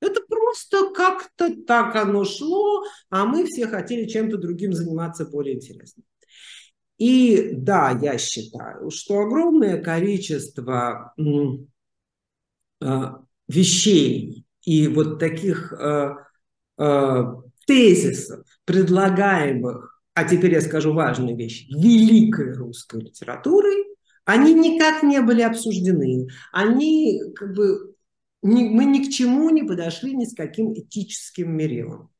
Это 0.00 0.20
просто 0.28 0.90
как-то 0.94 1.54
так 1.66 1.96
оно 1.96 2.24
шло, 2.24 2.84
а 3.10 3.24
мы 3.24 3.46
все 3.46 3.66
хотели 3.66 4.06
чем-то 4.06 4.38
другим 4.38 4.72
заниматься 4.72 5.26
более 5.26 5.56
интересным. 5.56 6.04
И 6.98 7.50
да, 7.52 7.90
я 7.90 8.16
считаю, 8.18 8.90
что 8.90 9.20
огромное 9.20 9.82
количество 9.82 11.12
э, 12.80 12.84
вещей 13.48 14.46
и 14.62 14.88
вот 14.88 15.18
таких 15.18 15.72
э, 15.72 16.14
э, 16.78 17.24
тезисов, 17.66 18.46
предлагаемых, 18.64 20.02
а 20.14 20.24
теперь 20.24 20.54
я 20.54 20.62
скажу 20.62 20.94
важную 20.94 21.36
вещь, 21.36 21.68
великой 21.68 22.54
русской 22.54 23.02
литературой, 23.02 23.84
они 24.24 24.54
никак 24.54 25.02
не 25.02 25.20
были 25.20 25.42
обсуждены. 25.42 26.28
Они 26.52 27.20
как 27.34 27.54
бы 27.54 27.94
ни, 28.42 28.68
мы 28.68 28.84
ни 28.84 29.04
к 29.04 29.12
чему 29.12 29.50
не 29.50 29.62
подошли 29.62 30.14
ни 30.14 30.24
с 30.24 30.34
каким 30.34 30.72
этическим 30.72 31.56
мерилом. 31.56 32.10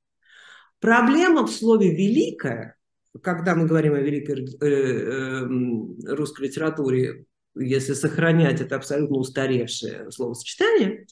Проблема 0.79 1.47
в 1.47 1.51
слове 1.51 1.95
«великая» 1.95 2.76
когда 3.23 3.55
мы 3.55 3.67
говорим 3.67 3.95
о 3.95 4.01
великой 4.01 4.45
э, 4.45 4.67
э, 4.67 6.15
русской 6.15 6.47
литературе, 6.47 7.25
если 7.55 7.95
сохранять 7.95 8.61
это 8.61 8.77
абсолютно 8.77 9.19
устаревшее 9.19 10.11
словосочетание, 10.11 11.07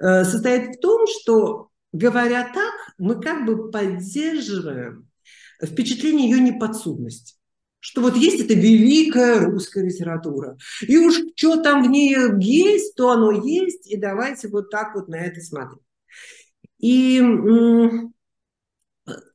э, 0.00 0.24
состоит 0.24 0.76
в 0.76 0.80
том, 0.80 1.06
что, 1.06 1.68
говоря 1.92 2.50
так, 2.52 2.94
мы 2.98 3.20
как 3.20 3.46
бы 3.46 3.70
поддерживаем 3.70 5.08
впечатление 5.62 6.30
ее 6.30 6.40
неподсудности 6.40 7.36
что 7.84 8.00
вот 8.00 8.16
есть 8.16 8.40
эта 8.40 8.54
великая 8.54 9.44
русская 9.44 9.84
литература. 9.84 10.56
И 10.86 10.96
уж 10.98 11.16
что 11.34 11.60
там 11.60 11.82
в 11.82 11.90
ней 11.90 12.14
есть, 12.38 12.94
то 12.94 13.10
оно 13.10 13.32
есть, 13.32 13.90
и 13.90 13.96
давайте 13.96 14.46
вот 14.46 14.70
так 14.70 14.94
вот 14.94 15.08
на 15.08 15.16
это 15.16 15.40
смотреть. 15.40 15.82
И 16.78 17.20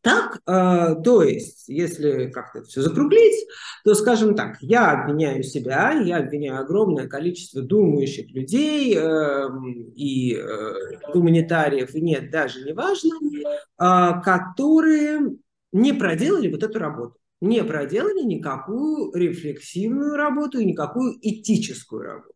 так, 0.01 0.41
э, 0.45 0.95
то 1.03 1.23
есть, 1.23 1.67
если 1.67 2.31
как-то 2.31 2.63
все 2.63 2.81
закруглить, 2.81 3.47
то, 3.83 3.93
скажем 3.95 4.35
так, 4.35 4.57
я 4.61 4.91
обвиняю 4.91 5.43
себя, 5.43 5.91
я 5.91 6.17
обвиняю 6.17 6.61
огромное 6.61 7.07
количество 7.07 7.61
думающих 7.61 8.31
людей 8.31 8.95
э, 8.97 9.49
и 9.95 10.35
э, 10.35 11.11
гуманитариев, 11.13 11.93
и 11.95 12.01
нет, 12.01 12.31
даже 12.31 12.63
не 12.63 12.73
важно, 12.73 13.15
э, 13.21 14.21
которые 14.23 15.35
не 15.73 15.93
проделали 15.93 16.49
вот 16.49 16.63
эту 16.63 16.79
работу, 16.79 17.15
не 17.41 17.61
проделали 17.63 18.23
никакую 18.23 19.13
рефлексивную 19.13 20.15
работу 20.15 20.59
и 20.59 20.65
никакую 20.65 21.17
этическую 21.21 22.03
работу. 22.03 22.35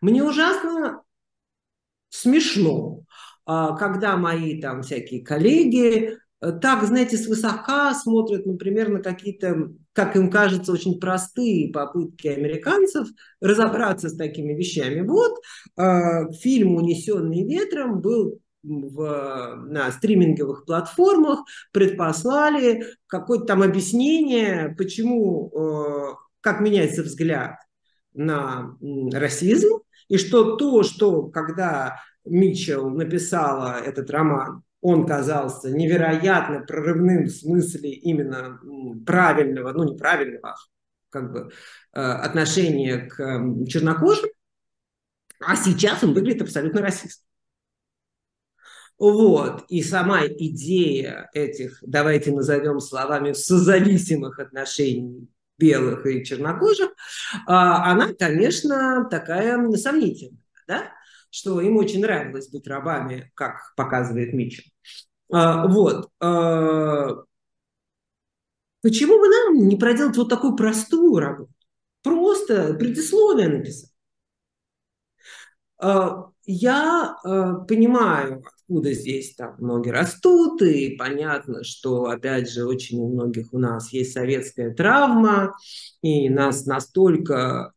Мне 0.00 0.24
ужасно 0.24 1.02
смешно, 2.08 3.04
а, 3.46 3.76
когда 3.76 4.16
мои 4.16 4.60
там 4.60 4.82
всякие 4.82 5.24
коллеги 5.24 6.18
так, 6.40 6.84
знаете, 6.84 7.16
свысока 7.16 7.92
смотрят, 7.94 8.46
например, 8.46 8.90
на 8.90 9.00
какие-то, 9.00 9.72
как 9.92 10.16
им 10.16 10.30
кажется, 10.30 10.72
очень 10.72 11.00
простые 11.00 11.72
попытки 11.72 12.28
американцев 12.28 13.08
разобраться 13.40 14.08
с 14.08 14.16
такими 14.16 14.54
вещами. 14.54 15.00
Вот 15.00 15.40
э, 15.76 16.30
фильм 16.40 16.76
«Унесенный 16.76 17.44
ветром» 17.44 18.00
был 18.00 18.38
в, 18.62 19.64
на 19.66 19.90
стриминговых 19.90 20.64
платформах, 20.64 21.40
предпослали 21.72 22.84
какое-то 23.06 23.46
там 23.46 23.62
объяснение, 23.62 24.74
почему, 24.78 25.50
э, 25.50 26.14
как 26.40 26.60
меняется 26.60 27.02
взгляд 27.02 27.56
на 28.14 28.76
расизм, 29.12 29.80
и 30.08 30.16
что 30.18 30.56
то, 30.56 30.82
что 30.82 31.24
когда 31.24 32.00
Митчелл 32.24 32.90
написала 32.90 33.80
этот 33.80 34.10
роман, 34.10 34.62
он 34.88 35.06
казался 35.06 35.70
невероятно 35.70 36.60
прорывным 36.60 37.24
в 37.24 37.30
смысле 37.30 37.90
именно 37.90 38.58
правильного, 39.06 39.72
ну 39.72 39.92
неправильного, 39.92 40.56
как 41.10 41.32
бы 41.32 41.50
э, 41.92 42.00
отношения 42.00 43.06
к 43.06 43.16
чернокожим, 43.66 44.30
а 45.40 45.56
сейчас 45.56 46.02
он 46.02 46.14
выглядит 46.14 46.42
абсолютно 46.42 46.80
расистом. 46.80 47.26
Вот. 48.98 49.64
И 49.68 49.82
сама 49.82 50.26
идея 50.26 51.28
этих, 51.32 51.78
давайте 51.82 52.32
назовем 52.32 52.80
словами, 52.80 53.32
созависимых 53.32 54.38
отношений 54.40 55.28
белых 55.58 56.06
и 56.06 56.24
чернокожих, 56.24 56.90
а, 57.46 57.92
она, 57.92 58.12
конечно, 58.14 59.06
такая 59.10 59.70
сомнительная. 59.72 60.42
Да? 60.66 60.92
Что 61.30 61.60
им 61.60 61.76
очень 61.76 62.00
нравилось 62.00 62.48
быть 62.50 62.66
рабами, 62.66 63.30
как 63.34 63.74
показывает 63.76 64.32
Митчелл. 64.32 64.64
А, 65.32 65.66
вот. 65.66 66.10
А, 66.20 67.24
почему 68.82 69.18
бы 69.18 69.28
нам 69.28 69.68
не 69.68 69.76
проделать 69.76 70.16
вот 70.16 70.28
такую 70.28 70.56
простую 70.56 71.18
работу? 71.18 71.52
Просто 72.02 72.74
предисловие 72.74 73.48
написать. 73.48 73.90
А, 75.78 76.30
я 76.44 77.16
понимаю, 77.68 78.42
откуда 78.46 78.92
здесь 78.92 79.34
там 79.34 79.56
ноги 79.58 79.90
растут, 79.90 80.62
и 80.62 80.96
понятно, 80.96 81.62
что, 81.64 82.06
опять 82.06 82.50
же, 82.50 82.66
очень 82.66 83.00
у 83.00 83.08
многих 83.08 83.52
у 83.52 83.58
нас 83.58 83.92
есть 83.92 84.12
советская 84.12 84.74
травма, 84.74 85.56
и 86.00 86.30
нас 86.30 86.64
настолько 86.66 87.72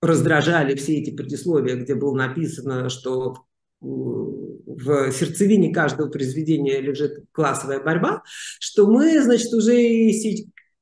раздражали 0.00 0.74
все 0.74 0.98
эти 0.98 1.10
предисловия, 1.10 1.76
где 1.76 1.94
было 1.94 2.14
написано, 2.14 2.88
что 2.88 3.46
в 3.80 5.12
сердцевине 5.12 5.72
каждого 5.72 6.08
произведения 6.08 6.80
лежит 6.80 7.24
классовая 7.32 7.80
борьба, 7.80 8.22
что 8.58 8.86
мы, 8.86 9.22
значит, 9.22 9.52
уже 9.52 9.74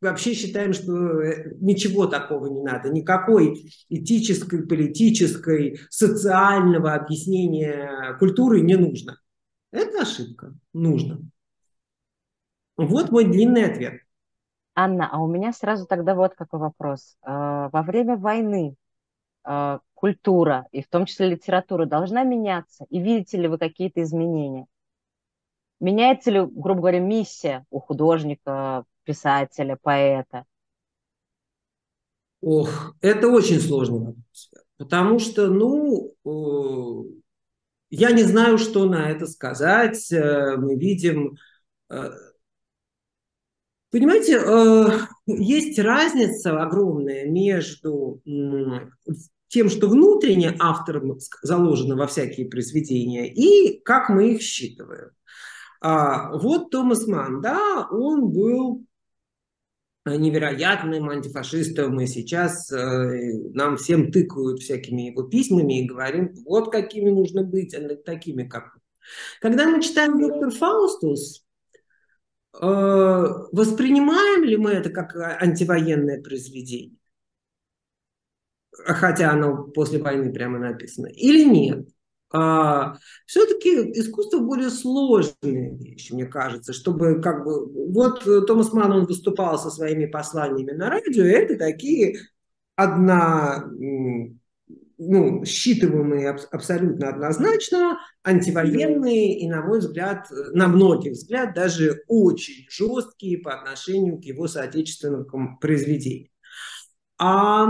вообще 0.00 0.34
считаем, 0.34 0.72
что 0.72 1.20
э, 1.22 1.54
ничего 1.60 2.06
такого 2.06 2.46
не 2.46 2.62
надо, 2.62 2.90
никакой 2.90 3.70
этической, 3.88 4.66
политической, 4.66 5.80
социального 5.90 6.94
объяснения 6.94 8.16
культуры 8.18 8.60
не 8.60 8.76
нужно. 8.76 9.18
Это 9.72 10.02
ошибка. 10.02 10.54
Нужно. 10.72 11.20
Вот 12.76 13.10
мой 13.10 13.24
длинный 13.24 13.64
ответ. 13.64 14.00
Анна, 14.76 15.08
а 15.10 15.20
у 15.20 15.32
меня 15.32 15.52
сразу 15.52 15.86
тогда 15.86 16.14
вот 16.14 16.34
какой 16.34 16.60
вопрос. 16.60 17.16
А, 17.22 17.68
во 17.70 17.82
время 17.82 18.16
войны 18.16 18.76
культура, 19.94 20.66
и 20.72 20.82
в 20.82 20.88
том 20.88 21.06
числе 21.06 21.30
литература, 21.30 21.86
должна 21.86 22.24
меняться? 22.24 22.86
И 22.90 23.00
видите 23.00 23.38
ли 23.38 23.48
вы 23.48 23.58
какие-то 23.58 24.02
изменения? 24.02 24.66
Меняется 25.80 26.30
ли, 26.30 26.40
грубо 26.40 26.80
говоря, 26.80 27.00
миссия 27.00 27.64
у 27.70 27.80
художника, 27.80 28.84
писателя, 29.04 29.78
поэта? 29.80 30.44
Ох, 32.40 32.94
это 33.00 33.28
очень 33.28 33.60
сложный 33.60 34.00
вопрос. 34.00 34.50
Потому 34.76 35.18
что, 35.18 35.48
ну, 35.48 36.14
э, 36.24 37.20
я 37.90 38.10
не 38.10 38.22
знаю, 38.22 38.58
что 38.58 38.84
на 38.86 39.10
это 39.10 39.26
сказать. 39.26 40.12
Э, 40.12 40.56
мы 40.56 40.76
видим 40.76 41.36
э, 41.90 42.10
Понимаете, 43.94 45.06
есть 45.28 45.78
разница 45.78 46.60
огромная 46.60 47.26
между 47.26 48.20
тем, 49.46 49.68
что 49.68 49.86
внутренне 49.86 50.52
автором 50.58 51.16
заложено 51.42 51.94
во 51.94 52.08
всякие 52.08 52.48
произведения, 52.48 53.32
и 53.32 53.80
как 53.84 54.08
мы 54.08 54.32
их 54.32 54.42
считываем. 54.42 55.10
А, 55.80 56.36
вот 56.36 56.70
Томас 56.70 57.06
Ман, 57.06 57.40
да, 57.40 57.86
он 57.88 58.32
был 58.32 58.84
невероятным 60.04 61.08
антифашистом, 61.10 62.00
и 62.00 62.08
сейчас 62.08 62.72
э, 62.72 63.38
нам 63.52 63.76
всем 63.76 64.10
тыкают 64.10 64.58
всякими 64.58 65.02
его 65.02 65.22
письмами 65.22 65.84
и 65.84 65.86
говорим, 65.86 66.34
вот 66.46 66.72
какими 66.72 67.10
нужно 67.10 67.44
быть, 67.44 67.72
а 67.74 67.94
такими, 67.94 68.42
как 68.42 68.76
Когда 69.40 69.68
мы 69.68 69.80
читаем 69.80 70.18
доктор 70.18 70.50
Фаустус, 70.50 71.43
э, 71.43 71.43
воспринимаем 72.60 74.44
ли 74.44 74.56
мы 74.56 74.72
это 74.72 74.90
как 74.90 75.16
антивоенное 75.16 76.22
произведение? 76.22 76.98
Хотя 78.72 79.30
оно 79.30 79.68
после 79.68 80.00
войны 80.00 80.32
прямо 80.32 80.58
написано. 80.58 81.06
Или 81.06 81.44
нет? 81.44 81.88
а, 82.34 82.96
все-таки 83.26 83.92
искусство 83.92 84.40
более 84.40 84.70
сложная 84.70 85.76
вещь, 85.76 86.10
мне 86.10 86.26
кажется, 86.26 86.72
чтобы 86.72 87.22
как 87.22 87.44
бы... 87.44 87.64
Вот 87.92 88.24
Томас 88.46 88.72
Ман, 88.72 88.90
он 88.90 89.06
выступал 89.06 89.56
со 89.56 89.70
своими 89.70 90.06
посланиями 90.06 90.72
на 90.72 90.90
радио, 90.90 91.24
это 91.24 91.56
такие 91.56 92.18
одна 92.74 93.70
ну, 94.98 95.44
считываемые 95.44 96.28
абсолютно 96.50 97.08
однозначно, 97.08 97.98
антивоенные 98.22 99.38
и, 99.38 99.48
на 99.48 99.62
мой 99.62 99.80
взгляд, 99.80 100.28
на 100.52 100.68
многих 100.68 101.12
взгляд, 101.12 101.54
даже 101.54 102.02
очень 102.08 102.66
жесткие 102.68 103.38
по 103.38 103.54
отношению 103.54 104.18
к 104.18 104.24
его 104.24 104.48
соотечественным 104.48 105.58
произведениям. 105.58 106.30
А 107.18 107.66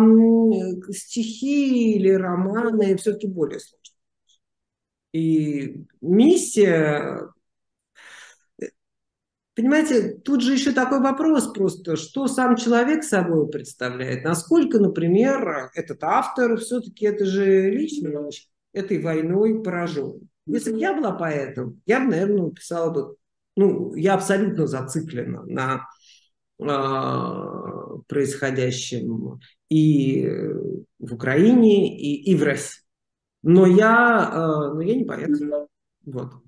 стихи 0.90 1.94
или 1.94 2.10
романы 2.10 2.96
все-таки 2.96 3.26
более 3.26 3.60
сложные. 3.60 3.84
И 5.12 5.84
миссия... 6.00 7.30
Понимаете, 9.56 10.14
тут 10.24 10.42
же 10.42 10.54
еще 10.54 10.72
такой 10.72 11.00
вопрос 11.00 11.52
просто, 11.52 11.94
что 11.96 12.26
сам 12.26 12.56
человек 12.56 13.04
собой 13.04 13.48
представляет, 13.48 14.24
насколько, 14.24 14.80
например, 14.80 15.70
этот 15.74 16.02
автор 16.02 16.56
все-таки 16.56 17.06
это 17.06 17.24
же 17.24 17.70
лично 17.70 18.28
этой 18.72 19.00
войной 19.00 19.62
поражен. 19.62 20.28
Если 20.46 20.72
бы 20.72 20.78
я 20.78 20.92
была 20.92 21.12
поэтом, 21.12 21.80
я 21.86 22.00
бы, 22.00 22.06
наверное, 22.06 22.50
писала 22.50 22.90
бы, 22.90 23.16
ну, 23.56 23.94
я 23.94 24.14
абсолютно 24.14 24.66
зациклена 24.66 25.44
на 25.44 25.86
э, 26.58 27.98
происходящем 28.08 29.38
и 29.70 30.26
в 30.98 31.14
Украине, 31.14 31.96
и, 31.96 32.30
и 32.30 32.34
в 32.34 32.42
России. 32.42 32.82
Но 33.44 33.66
я, 33.66 34.30
э, 34.32 34.74
но 34.74 34.80
я 34.80 34.96
не 34.96 35.04
поэт. 35.04 35.30
Вот. 36.04 36.43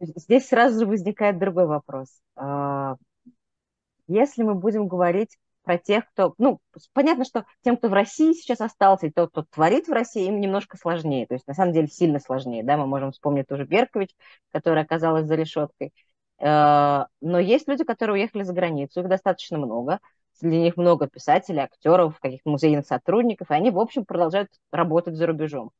Здесь 0.00 0.48
сразу 0.48 0.80
же 0.80 0.86
возникает 0.86 1.38
другой 1.38 1.66
вопрос. 1.66 2.08
А, 2.36 2.96
если 4.06 4.42
мы 4.42 4.54
будем 4.54 4.88
говорить 4.88 5.38
про 5.62 5.78
тех, 5.78 6.04
кто... 6.10 6.34
Ну, 6.38 6.60
понятно, 6.92 7.24
что 7.24 7.46
тем, 7.62 7.76
кто 7.76 7.88
в 7.88 7.92
России 7.92 8.32
сейчас 8.32 8.60
остался, 8.60 9.06
и 9.06 9.10
тот, 9.10 9.30
кто 9.30 9.44
творит 9.44 9.88
в 9.88 9.92
России, 9.92 10.26
им 10.26 10.40
немножко 10.40 10.76
сложнее. 10.76 11.26
То 11.26 11.34
есть, 11.34 11.46
на 11.46 11.54
самом 11.54 11.72
деле, 11.72 11.88
сильно 11.88 12.20
сложнее. 12.20 12.62
Да? 12.62 12.76
Мы 12.76 12.86
можем 12.86 13.12
вспомнить 13.12 13.46
тоже 13.46 13.64
Беркович, 13.64 14.10
которая 14.52 14.84
оказалась 14.84 15.26
за 15.26 15.36
решеткой. 15.36 15.92
А, 16.38 17.06
но 17.20 17.38
есть 17.38 17.68
люди, 17.68 17.84
которые 17.84 18.14
уехали 18.14 18.42
за 18.42 18.52
границу, 18.52 19.00
их 19.00 19.08
достаточно 19.08 19.58
много 19.58 20.00
среди 20.34 20.58
них 20.58 20.76
много 20.76 21.08
писателей, 21.08 21.60
актеров, 21.60 22.18
каких-то 22.20 22.50
музейных 22.50 22.86
сотрудников, 22.86 23.50
и 23.50 23.54
они, 23.54 23.70
в 23.70 23.78
общем, 23.78 24.04
продолжают 24.04 24.50
работать 24.72 25.14
за 25.14 25.26
рубежом. 25.26 25.70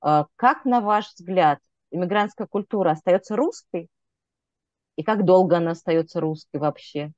А, 0.00 0.26
как, 0.36 0.64
на 0.64 0.80
ваш 0.80 1.12
взгляд, 1.14 1.58
иммигрантская 1.92 2.46
культура 2.46 2.90
остается 2.92 3.36
русской? 3.36 3.88
И 4.96 5.02
как 5.02 5.26
долго 5.26 5.58
она 5.58 5.72
остается 5.72 6.18
русской 6.20 6.56
вообще? 6.56 7.12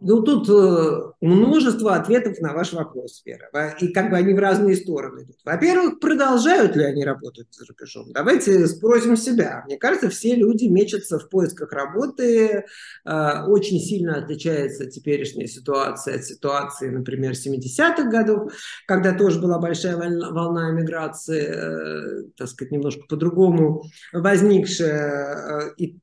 Ну, 0.00 0.22
тут 0.22 0.48
э, 0.50 1.12
множество 1.22 1.94
ответов 1.94 2.38
на 2.40 2.52
ваш 2.52 2.74
вопрос, 2.74 3.22
Вера. 3.24 3.74
И 3.80 3.88
как 3.88 4.10
бы 4.10 4.16
они 4.16 4.34
в 4.34 4.38
разные 4.38 4.76
стороны 4.76 5.22
идут. 5.22 5.36
Во-первых, 5.44 5.98
продолжают 5.98 6.76
ли 6.76 6.84
они 6.84 7.04
работать 7.04 7.46
за 7.50 7.64
рубежом? 7.64 8.12
Давайте 8.12 8.66
спросим 8.66 9.16
себя. 9.16 9.62
Мне 9.66 9.78
кажется, 9.78 10.10
все 10.10 10.34
люди 10.34 10.66
мечутся 10.66 11.18
в 11.18 11.28
поисках 11.30 11.72
работы. 11.72 12.66
Э, 13.06 13.44
очень 13.46 13.80
сильно 13.80 14.18
отличается 14.18 14.90
теперешняя 14.90 15.46
ситуация 15.46 16.16
от 16.16 16.24
ситуации, 16.24 16.90
например, 16.90 17.32
70-х 17.32 18.10
годов, 18.10 18.52
когда 18.86 19.12
тоже 19.12 19.40
была 19.40 19.58
большая 19.58 19.96
волна 19.96 20.70
эмиграции, 20.70 21.46
э, 21.48 22.22
так 22.36 22.48
сказать, 22.48 22.72
немножко 22.72 23.04
по-другому 23.08 23.84
возникшая. 24.12 25.72
И 25.78 25.98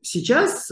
сейчас 0.00 0.70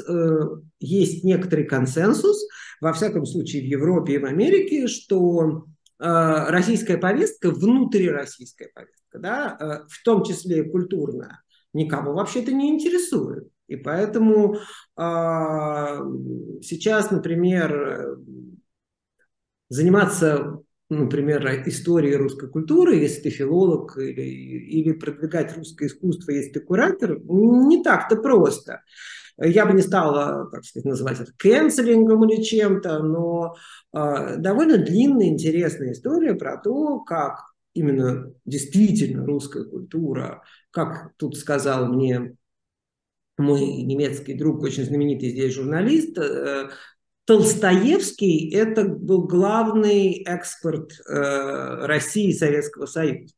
есть 0.81 1.25
некоторый 1.25 1.65
консенсус, 1.65 2.38
во 2.81 2.93
всяком 2.93 3.27
случае 3.27 3.63
в 3.63 3.67
Европе 3.67 4.15
и 4.15 4.19
в 4.19 4.25
Америке, 4.25 4.87
что 4.87 5.67
э, 5.99 6.45
российская 6.49 6.99
повестка, 6.99 7.51
внутрироссийская 7.51 8.71
повестка, 8.75 9.19
да, 9.19 9.57
э, 9.59 9.89
в 9.89 10.03
том 10.05 10.25
числе 10.25 10.65
культурная, 10.65 11.43
никого 11.73 12.13
вообще-то 12.13 12.53
не 12.53 12.71
интересует. 12.71 13.49
И 13.67 13.77
поэтому 13.77 14.57
э, 14.57 14.59
сейчас, 16.63 17.11
например, 17.11 18.19
заниматься 19.69 20.63
например, 20.89 21.47
историей 21.67 22.17
русской 22.17 22.49
культуры, 22.49 22.97
если 22.97 23.23
ты 23.23 23.31
филолог, 23.31 23.97
или, 23.99 24.23
или 24.23 24.93
продвигать 24.93 25.57
русское 25.57 25.87
искусство, 25.87 26.31
если 26.31 26.53
ты 26.53 26.61
куратор, 26.61 27.19
не 27.21 27.83
так-то 27.83 28.17
просто. 28.17 28.83
Я 29.41 29.67
бы 29.67 29.73
не 29.73 29.83
стала, 29.83 30.49
как 30.51 30.65
сказать, 30.65 30.87
называть 30.87 31.21
это 31.21 31.33
кэнселингом 31.37 32.29
или 32.29 32.43
чем-то, 32.43 32.99
но 33.01 33.55
э, 33.95 34.37
довольно 34.39 34.79
длинная, 34.79 35.29
интересная 35.29 35.93
история 35.93 36.35
про 36.35 36.57
то, 36.57 37.01
как 37.01 37.53
именно 37.73 38.33
действительно 38.45 39.25
русская 39.25 39.65
культура, 39.65 40.43
как 40.73 41.13
тут 41.19 41.37
сказал 41.37 41.87
мне 41.87 42.35
мой 43.37 43.61
немецкий 43.61 44.35
друг, 44.35 44.63
очень 44.63 44.85
знаменитый 44.85 45.31
здесь 45.31 45.55
журналист, 45.55 46.19
э, 46.19 46.71
Толстоевский– 47.29 48.51
это 48.55 48.85
был 48.85 49.25
главный 49.25 50.23
экспорт 50.23 50.93
э, 51.07 51.85
России 51.85 52.31
и 52.31 52.33
Советского 52.33 52.87
Союза. 52.87 53.35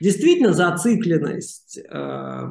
Действительно, 0.00 0.54
зацикленность 0.54 1.76
э, 1.76 2.48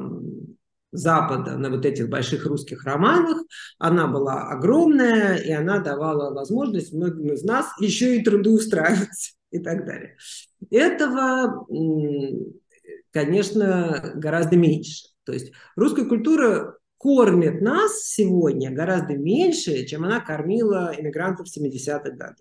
Запада 0.92 1.58
на 1.58 1.70
вот 1.70 1.84
этих 1.84 2.08
больших 2.08 2.46
русских 2.46 2.84
романах, 2.84 3.38
она 3.78 4.06
была 4.06 4.44
огромная, 4.50 5.34
и 5.34 5.50
она 5.50 5.80
давала 5.80 6.32
возможность 6.32 6.92
многим 6.92 7.32
из 7.32 7.42
нас 7.42 7.66
еще 7.80 8.16
и 8.16 8.22
трудоустраиваться 8.22 9.32
и 9.50 9.58
так 9.58 9.84
далее. 9.86 10.16
Этого, 10.70 11.66
конечно, 13.10 14.12
гораздо 14.14 14.54
меньше. 14.54 15.08
То 15.24 15.32
есть 15.32 15.50
русская 15.74 16.04
культура 16.04 16.78
кормит 17.04 17.60
нас 17.60 18.00
сегодня 18.04 18.70
гораздо 18.70 19.14
меньше, 19.14 19.84
чем 19.84 20.04
она 20.04 20.20
кормила 20.20 20.90
иммигрантов 20.98 21.46
70-х 21.54 22.10
годов. 22.12 22.38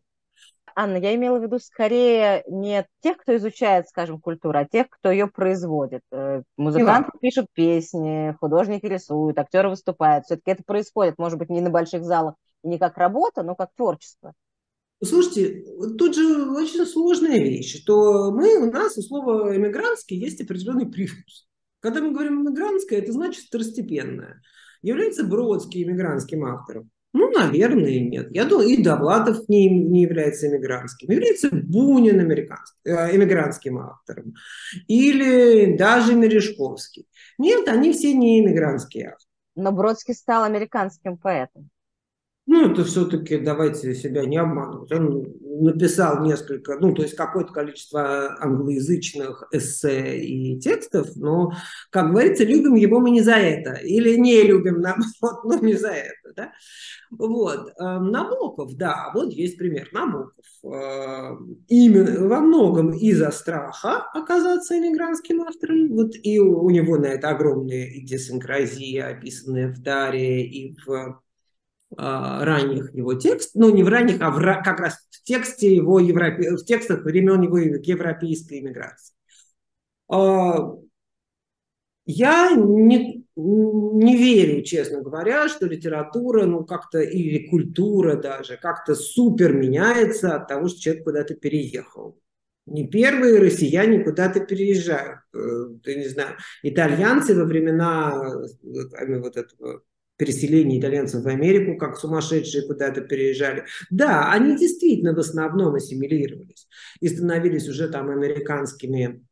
Анна, 0.74 0.96
я 0.96 1.14
имела 1.16 1.38
в 1.38 1.44
виду 1.44 1.60
скорее 1.60 2.46
не 2.48 2.88
тех, 3.02 3.18
кто 3.18 3.36
изучает, 3.36 3.90
скажем, 3.90 4.22
культуру, 4.22 4.58
а 4.58 4.64
тех, 4.64 4.88
кто 4.90 5.12
ее 5.12 5.28
производит. 5.28 6.00
Э, 6.14 6.44
музыканты 6.56 7.10
Мила. 7.12 7.20
пишут 7.20 7.48
песни, 7.52 8.38
художники 8.40 8.86
рисуют, 8.86 9.38
актеры 9.38 9.68
выступают. 9.68 10.24
Все-таки 10.26 10.52
это 10.52 10.64
происходит, 10.64 11.18
может 11.18 11.38
быть, 11.38 11.50
не 11.50 11.60
на 11.60 11.70
больших 11.70 12.06
залах 12.06 12.36
и 12.64 12.70
не 12.70 12.80
как 12.80 12.98
работа, 12.98 13.44
но 13.44 13.56
как 13.56 13.72
творчество. 13.76 14.32
Слушайте, 15.04 15.66
тут 15.98 16.16
же 16.16 16.50
очень 16.52 16.86
сложная 16.86 17.38
вещь, 17.38 17.82
что 17.82 18.32
мы, 18.32 18.56
у 18.66 18.72
нас 18.72 18.98
у 18.98 19.02
слова 19.02 19.54
«эмигрантский» 19.54 20.18
есть 20.18 20.40
определенный 20.40 20.90
привкус. 20.90 21.50
Когда 21.84 22.02
мы 22.02 22.14
говорим 22.14 22.42
иммигрантское, 22.42 23.00
это 23.00 23.12
значит 23.12 23.44
второстепенное. 23.44 24.42
Является 24.82 25.26
Бродский 25.26 25.84
иммигрантским 25.84 26.46
автором? 26.46 26.90
Ну, 27.12 27.30
наверное, 27.30 28.00
нет. 28.00 28.30
Я 28.32 28.46
думаю, 28.46 28.70
и 28.70 28.82
Довлатов 28.82 29.50
не, 29.50 29.68
не 29.68 30.04
является 30.04 30.48
иммигрантским. 30.48 31.12
Является 31.12 31.50
Бунин 31.52 32.22
иммигрантским 32.22 33.78
э, 33.78 33.82
автором. 33.82 34.34
Или 34.88 35.76
даже 35.76 36.16
Мережковский. 36.16 37.06
Нет, 37.38 37.68
они 37.68 37.92
все 37.92 38.14
не 38.14 38.40
иммигрантские 38.40 39.10
авторы. 39.10 39.30
Но 39.56 39.74
Бродский 39.74 40.16
стал 40.16 40.46
американским 40.46 41.18
поэтом. 41.18 41.70
Ну, 42.46 42.70
это 42.70 42.84
все-таки 42.84 43.38
давайте 43.38 43.96
себя 43.96 44.26
не 44.26 44.38
обманывать. 44.38 44.92
Он 44.92 45.26
написал 45.62 46.26
несколько, 46.26 46.78
ну, 46.78 46.94
то 46.94 47.04
есть 47.04 47.16
какое-то 47.16 47.54
количество 47.54 48.36
англоязычных 48.42 49.48
эссе 49.52 50.20
и 50.20 50.60
текстов, 50.60 51.16
но, 51.16 51.54
как 51.90 52.10
говорится, 52.12 52.44
любим 52.44 52.76
его 52.76 53.00
мы 53.00 53.12
не 53.12 53.22
за 53.22 53.36
это. 53.36 53.76
Или 53.76 54.18
не 54.18 54.44
любим, 54.44 54.82
наоборот, 54.82 55.46
но 55.46 55.58
не 55.60 55.76
за 55.76 55.92
это, 55.92 56.34
да. 56.36 56.52
Вот. 57.12 57.72
Эм, 57.80 58.12
Набоков, 58.12 58.76
да, 58.76 59.12
вот 59.14 59.32
есть 59.32 59.58
пример. 59.58 59.88
Набоков. 59.94 60.44
Э, 60.66 61.38
именно 61.70 62.28
во 62.28 62.42
многом 62.42 62.92
из-за 62.92 63.32
страха 63.32 64.10
оказаться 64.14 64.78
иммигрантским 64.78 65.44
автором. 65.44 65.94
Вот 65.94 66.12
и 66.22 66.40
у 66.40 66.70
него 66.70 66.98
на 66.98 67.06
это 67.06 67.30
огромная 67.30 67.86
идиосинкразия, 68.00 69.08
описанная 69.08 69.72
в 69.72 69.82
Даре 69.82 70.46
и 70.46 70.76
в 70.86 71.23
ранних 71.98 72.94
его 72.94 73.14
текстов, 73.14 73.56
ну 73.56 73.74
не 73.74 73.84
в 73.84 73.88
ранних, 73.88 74.22
а 74.22 74.32
в, 74.32 74.40
как 74.64 74.80
раз 74.80 74.96
в 75.12 75.24
тексте 75.24 75.76
его 75.76 76.00
европе, 76.00 76.52
в 76.52 76.66
текстах 76.66 77.04
времен 77.04 77.42
его 77.42 77.58
европейской 77.58 78.60
иммиграции. 78.60 79.16
А, 80.10 80.76
я 82.06 82.52
не, 82.56 83.26
не 83.36 84.18
верю, 84.18 84.62
честно 84.64 85.02
говоря, 85.02 85.48
что 85.48 85.68
литература, 85.68 86.46
ну 86.46 86.66
как-то, 86.66 87.00
или 87.00 87.48
культура 87.48 88.16
даже, 88.16 88.58
как-то 88.58 88.94
супер 88.96 89.54
меняется 89.54 90.36
от 90.36 90.48
того, 90.48 90.68
что 90.68 90.82
человек 90.82 91.04
куда-то 91.06 91.36
переехал. 91.36 92.20
Не 92.66 92.88
первые 92.88 93.40
россияне 93.40 94.04
куда-то 94.04 94.40
переезжают. 94.42 95.20
Ты 95.32 95.94
э, 95.94 95.96
не 95.98 96.08
знаю, 96.08 96.38
итальянцы 96.62 97.36
во 97.36 97.44
времена 97.44 98.14
э, 98.62 99.20
вот 99.20 99.38
этого 99.38 99.84
переселение 100.18 100.80
итальянцев 100.80 101.24
в 101.24 101.28
Америку, 101.28 101.78
как 101.78 101.98
сумасшедшие 101.98 102.68
куда-то 102.68 103.02
переезжали. 103.02 103.66
Да, 103.90 104.32
они 104.32 104.58
действительно 104.58 105.14
в 105.14 105.20
основном 105.20 105.76
ассимилировались 105.76 106.68
и 107.00 107.08
становились 107.08 107.68
уже 107.68 107.88
там 107.90 108.10
американскими 108.10 109.26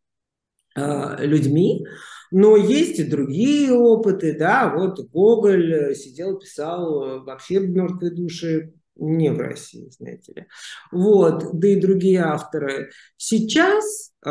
э, 0.76 1.26
людьми, 1.26 1.86
но 2.32 2.56
есть 2.56 3.00
и 3.00 3.04
другие 3.04 3.72
опыты, 3.74 4.38
да, 4.38 4.74
вот 4.74 5.00
Гоголь 5.12 5.96
сидел, 5.96 6.40
писал 6.40 7.24
вообще 7.24 7.60
мертвые 7.60 8.12
души 8.12 8.74
не 8.96 9.32
в 9.32 9.38
России, 9.40 9.90
знаете 9.90 10.34
ли. 10.34 10.46
Вот, 10.92 11.60
да 11.60 11.68
и 11.68 11.80
другие 11.80 12.22
авторы. 12.22 12.92
Сейчас 13.18 14.14
э, 14.26 14.30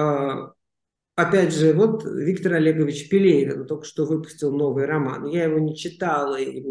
Опять 1.20 1.52
же, 1.52 1.74
вот 1.74 2.04
Виктор 2.04 2.54
Олегович 2.54 3.11
Пелевин 3.11 3.66
только 3.66 3.85
что 3.85 4.06
выпустил 4.06 4.56
новый 4.56 4.87
роман. 4.87 5.26
Я 5.26 5.44
его 5.44 5.59
не 5.59 5.76
читала 5.76 6.40
и 6.40 6.62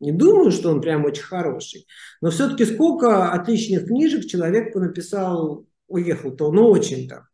не 0.00 0.12
думаю, 0.12 0.50
что 0.50 0.70
он 0.70 0.80
прям 0.80 1.04
очень 1.04 1.22
хороший. 1.22 1.86
Но 2.22 2.30
все-таки 2.30 2.64
сколько 2.64 3.32
отличных 3.32 3.86
книжек 3.86 4.26
человек 4.26 4.74
написал, 4.74 5.66
уехал-то 5.88 6.48
он 6.48 6.58
очень 6.58 7.06
там. 7.06 7.24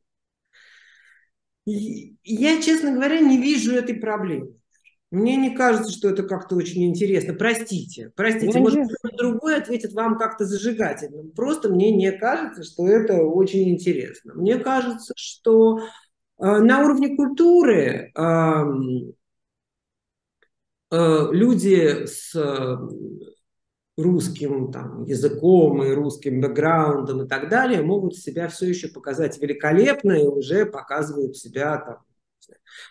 Я, 1.64 2.60
честно 2.60 2.92
говоря, 2.92 3.20
не 3.20 3.40
вижу 3.40 3.72
этой 3.72 3.94
проблемы. 3.94 4.54
Мне 5.10 5.36
не 5.36 5.56
кажется, 5.56 5.90
что 5.90 6.08
это 6.08 6.22
как-то 6.22 6.54
очень 6.54 6.88
интересно. 6.88 7.34
Простите, 7.34 8.12
простите. 8.14 8.52
Я 8.52 8.60
Может, 8.60 8.86
кто-то 8.86 9.16
другой 9.16 9.56
ответит 9.56 9.92
вам 9.92 10.16
как-то 10.16 10.44
зажигательно. 10.44 11.28
Просто 11.34 11.68
мне 11.68 11.90
не 11.90 12.12
кажется, 12.12 12.62
что 12.62 12.86
это 12.86 13.22
очень 13.24 13.70
интересно. 13.70 14.34
Мне 14.34 14.58
кажется, 14.58 15.12
что 15.16 15.80
э, 15.80 15.82
на 16.38 16.84
уровне 16.84 17.16
культуры 17.16 18.12
э, 18.16 18.64
э, 20.92 21.28
люди 21.32 22.06
с 22.06 22.32
русским 23.96 24.70
там, 24.70 25.02
языком 25.04 25.82
и 25.82 25.90
русским 25.90 26.40
бэкграундом 26.40 27.22
и 27.22 27.28
так 27.28 27.48
далее 27.48 27.82
могут 27.82 28.16
себя 28.16 28.46
все 28.48 28.68
еще 28.68 28.88
показать 28.88 29.40
великолепно 29.42 30.12
и 30.12 30.26
уже 30.26 30.66
показывают 30.66 31.36
себя 31.36 31.78
там, 31.78 31.98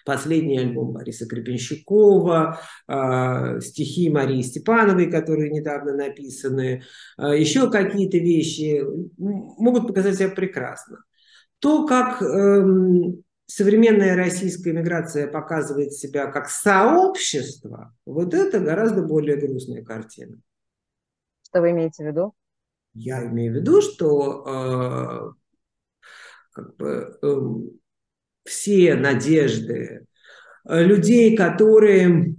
Последний 0.05 0.59
альбом 0.59 0.93
Бориса 0.93 1.25
Гребенщикова, 1.25 2.59
э, 2.87 3.59
стихи 3.61 4.09
Марии 4.09 4.41
Степановой, 4.41 5.09
которые 5.09 5.49
недавно 5.49 5.93
написаны, 5.95 6.83
э, 7.17 7.39
еще 7.39 7.69
какие-то 7.71 8.17
вещи 8.17 8.83
могут 9.17 9.87
показать 9.87 10.15
себя 10.15 10.29
прекрасно. 10.29 11.03
То, 11.59 11.85
как 11.85 12.21
э, 12.21 12.65
современная 13.45 14.15
российская 14.15 14.73
миграция 14.73 15.27
показывает 15.27 15.93
себя 15.93 16.27
как 16.27 16.49
сообщество, 16.49 17.93
вот 18.05 18.33
это 18.33 18.59
гораздо 18.59 19.01
более 19.01 19.37
грустная 19.37 19.83
картина. 19.83 20.39
Что 21.43 21.61
вы 21.61 21.71
имеете 21.71 22.03
в 22.03 22.07
виду? 22.07 22.33
Я 22.93 23.25
имею 23.25 23.53
в 23.53 23.55
виду, 23.57 23.81
что 23.81 24.43
э, 24.45 25.39
как 26.51 26.75
бы, 26.77 27.17
э, 27.21 27.41
все 28.49 28.95
надежды 28.95 30.07
э, 30.67 30.83
людей, 30.83 31.37
которые 31.37 32.35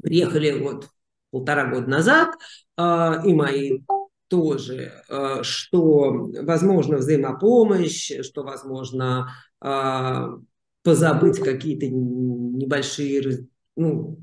приехали 0.00 0.52
вот 0.52 0.88
полтора 1.30 1.66
года 1.66 1.88
назад, 1.88 2.30
э, 2.76 2.82
и 3.26 3.34
мои 3.34 3.80
тоже, 4.28 5.02
э, 5.08 5.42
что 5.42 6.30
возможно 6.42 6.98
взаимопомощь, 6.98 8.12
что 8.22 8.44
возможно 8.44 9.30
позабыть 10.82 11.40
какие-то 11.40 11.86
небольшие, 11.88 13.46
ну, 13.76 14.18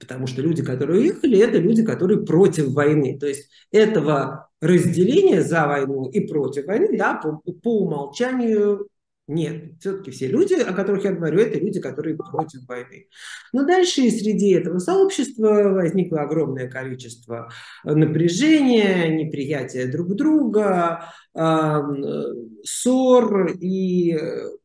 потому 0.00 0.26
что 0.26 0.42
люди, 0.42 0.64
которые 0.64 1.02
уехали, 1.02 1.38
это 1.38 1.58
люди, 1.58 1.84
которые 1.84 2.24
против 2.24 2.72
войны. 2.72 3.16
То 3.16 3.26
есть 3.28 3.48
этого 3.70 4.50
разделения 4.60 5.42
за 5.42 5.68
войну 5.68 6.08
и 6.10 6.18
против 6.26 6.66
войны, 6.66 6.98
да, 6.98 7.14
по, 7.14 7.40
по 7.62 7.82
умолчанию 7.82 8.88
нет, 9.28 9.80
все-таки 9.80 10.12
все 10.12 10.28
люди, 10.28 10.54
о 10.54 10.72
которых 10.72 11.04
я 11.04 11.12
говорю, 11.12 11.40
это 11.40 11.58
люди, 11.58 11.80
которые 11.80 12.16
против 12.16 12.66
войны. 12.68 13.08
Но 13.52 13.64
дальше 13.66 14.02
и 14.02 14.10
среди 14.10 14.52
этого 14.52 14.78
сообщества 14.78 15.70
возникло 15.70 16.20
огромное 16.20 16.68
количество 16.68 17.50
напряжения, 17.82 19.08
неприятия 19.08 19.90
друг 19.90 20.14
друга, 20.14 21.12
ссор, 22.62 23.48
и 23.60 24.16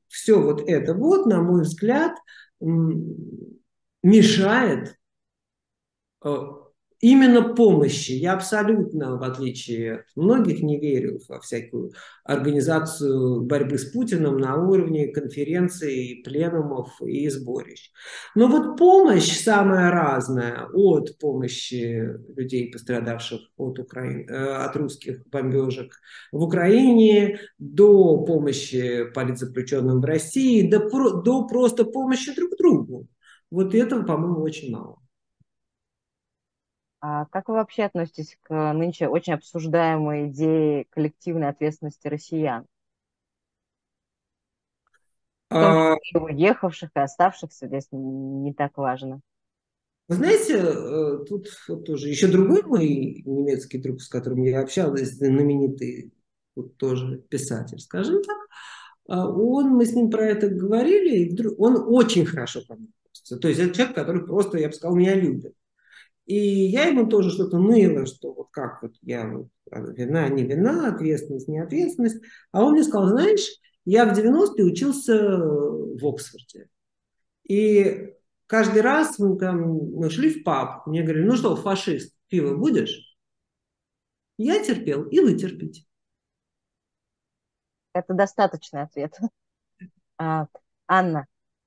все 0.07 0.39
вот 0.39 0.69
это 0.69 0.93
вот, 0.93 1.25
на 1.25 1.41
мой 1.41 1.63
взгляд, 1.63 2.13
мешает 4.03 4.95
э, 6.23 6.29
именно 7.01 7.53
помощи. 7.53 8.11
Я 8.11 8.33
абсолютно, 8.33 9.17
в 9.17 9.23
отличие 9.23 9.93
от 9.95 10.05
многих, 10.15 10.61
не 10.61 10.79
верю 10.79 11.19
во 11.27 11.39
всякую 11.39 11.91
организацию 12.23 13.41
борьбы 13.41 13.77
с 13.77 13.85
Путиным 13.85 14.37
на 14.37 14.55
уровне 14.55 15.07
конференций, 15.07 16.21
пленумов 16.23 17.01
и 17.01 17.27
сборищ. 17.29 17.91
Но 18.35 18.47
вот 18.47 18.77
помощь 18.77 19.39
самая 19.39 19.91
разная, 19.91 20.67
от 20.73 21.17
помощи 21.19 22.09
людей, 22.35 22.71
пострадавших 22.71 23.41
от, 23.57 23.79
Украины, 23.79 24.25
э, 24.29 24.65
от 24.65 24.75
русских 24.75 25.27
бомбежек 25.27 25.99
в 26.31 26.43
Украине, 26.43 27.39
до 27.57 28.23
помощи 28.23 29.05
политзаключенным 29.13 30.01
в 30.01 30.05
России, 30.05 30.69
до, 30.69 30.79
до 31.21 31.47
просто 31.47 31.85
помощи 31.85 32.33
друг 32.35 32.51
другу. 32.57 33.07
Вот 33.49 33.73
этого, 33.75 34.03
по-моему, 34.03 34.41
очень 34.41 34.71
мало. 34.71 35.00
А 37.01 37.25
как 37.25 37.49
вы 37.49 37.55
вообще 37.55 37.83
относитесь 37.83 38.37
к 38.41 38.73
нынче 38.73 39.07
очень 39.07 39.33
обсуждаемой 39.33 40.29
идее 40.29 40.85
коллективной 40.91 41.49
ответственности 41.49 42.07
россиян? 42.07 42.65
А... 45.49 45.95
И 45.95 46.17
уехавших 46.17 46.91
и 46.95 46.99
оставшихся 46.99 47.67
здесь 47.67 47.87
не 47.91 48.53
так 48.53 48.77
важно. 48.77 49.21
Вы 50.07 50.15
знаете, 50.15 50.57
э, 50.57 51.25
тут 51.27 51.47
вот 51.67 51.85
тоже 51.85 52.09
еще 52.09 52.27
другой 52.27 52.63
мой 52.63 53.23
немецкий 53.25 53.79
друг, 53.79 54.01
с 54.01 54.07
которым 54.07 54.43
я 54.43 54.61
общалась, 54.61 55.13
знаменитый 55.13 56.13
вот 56.55 56.77
тоже 56.77 57.17
писатель, 57.29 57.79
скажем 57.79 58.21
так, 58.21 58.37
а 59.07 59.27
он, 59.27 59.69
мы 59.69 59.85
с 59.85 59.93
ним 59.93 60.09
про 60.11 60.25
это 60.25 60.49
говорили, 60.49 61.17
и 61.17 61.29
вдруг, 61.29 61.59
он 61.59 61.83
очень 61.87 62.25
хорошо 62.25 62.61
ко 62.67 62.75
мне 62.75 62.89
относится. 63.03 63.37
То 63.37 63.47
есть 63.47 63.59
это 63.59 63.73
человек, 63.73 63.95
который 63.95 64.25
просто, 64.25 64.57
я 64.57 64.67
бы 64.67 64.73
сказал, 64.73 64.95
меня 64.95 65.15
любит. 65.15 65.55
И 66.25 66.35
я 66.35 66.85
ему 66.85 67.07
тоже 67.07 67.29
что-то 67.29 67.57
ныла, 67.57 68.05
что 68.05 68.33
вот 68.33 68.49
как 68.51 68.81
вот 68.81 68.93
я 69.01 69.27
вот, 69.27 69.47
а, 69.71 69.79
вина, 69.81 70.29
не 70.29 70.43
вина, 70.43 70.87
ответственность, 70.93 71.47
не 71.47 71.59
ответственность. 71.59 72.21
А 72.51 72.63
он 72.63 72.73
мне 72.73 72.83
сказал, 72.83 73.09
знаешь, 73.09 73.47
я 73.85 74.05
в 74.05 74.17
90-е 74.17 74.65
учился 74.65 75.37
в 75.37 76.05
Оксфорде. 76.05 76.69
И 77.47 78.13
каждый 78.47 78.81
раз 78.81 79.17
мы, 79.19 79.37
там, 79.37 79.61
мы 79.93 80.09
шли 80.09 80.29
в 80.29 80.43
паб, 80.43 80.85
мне 80.87 81.03
говорили, 81.03 81.25
ну 81.25 81.35
что, 81.35 81.55
фашист, 81.55 82.15
пиво 82.27 82.55
будешь? 82.55 83.17
Я 84.37 84.63
терпел, 84.63 85.03
и 85.03 85.19
вы. 85.19 85.37
Это 87.93 88.13
достаточный 88.13 88.83
ответ. 88.83 89.17
А, 90.23 90.45
Анна, 90.85 91.25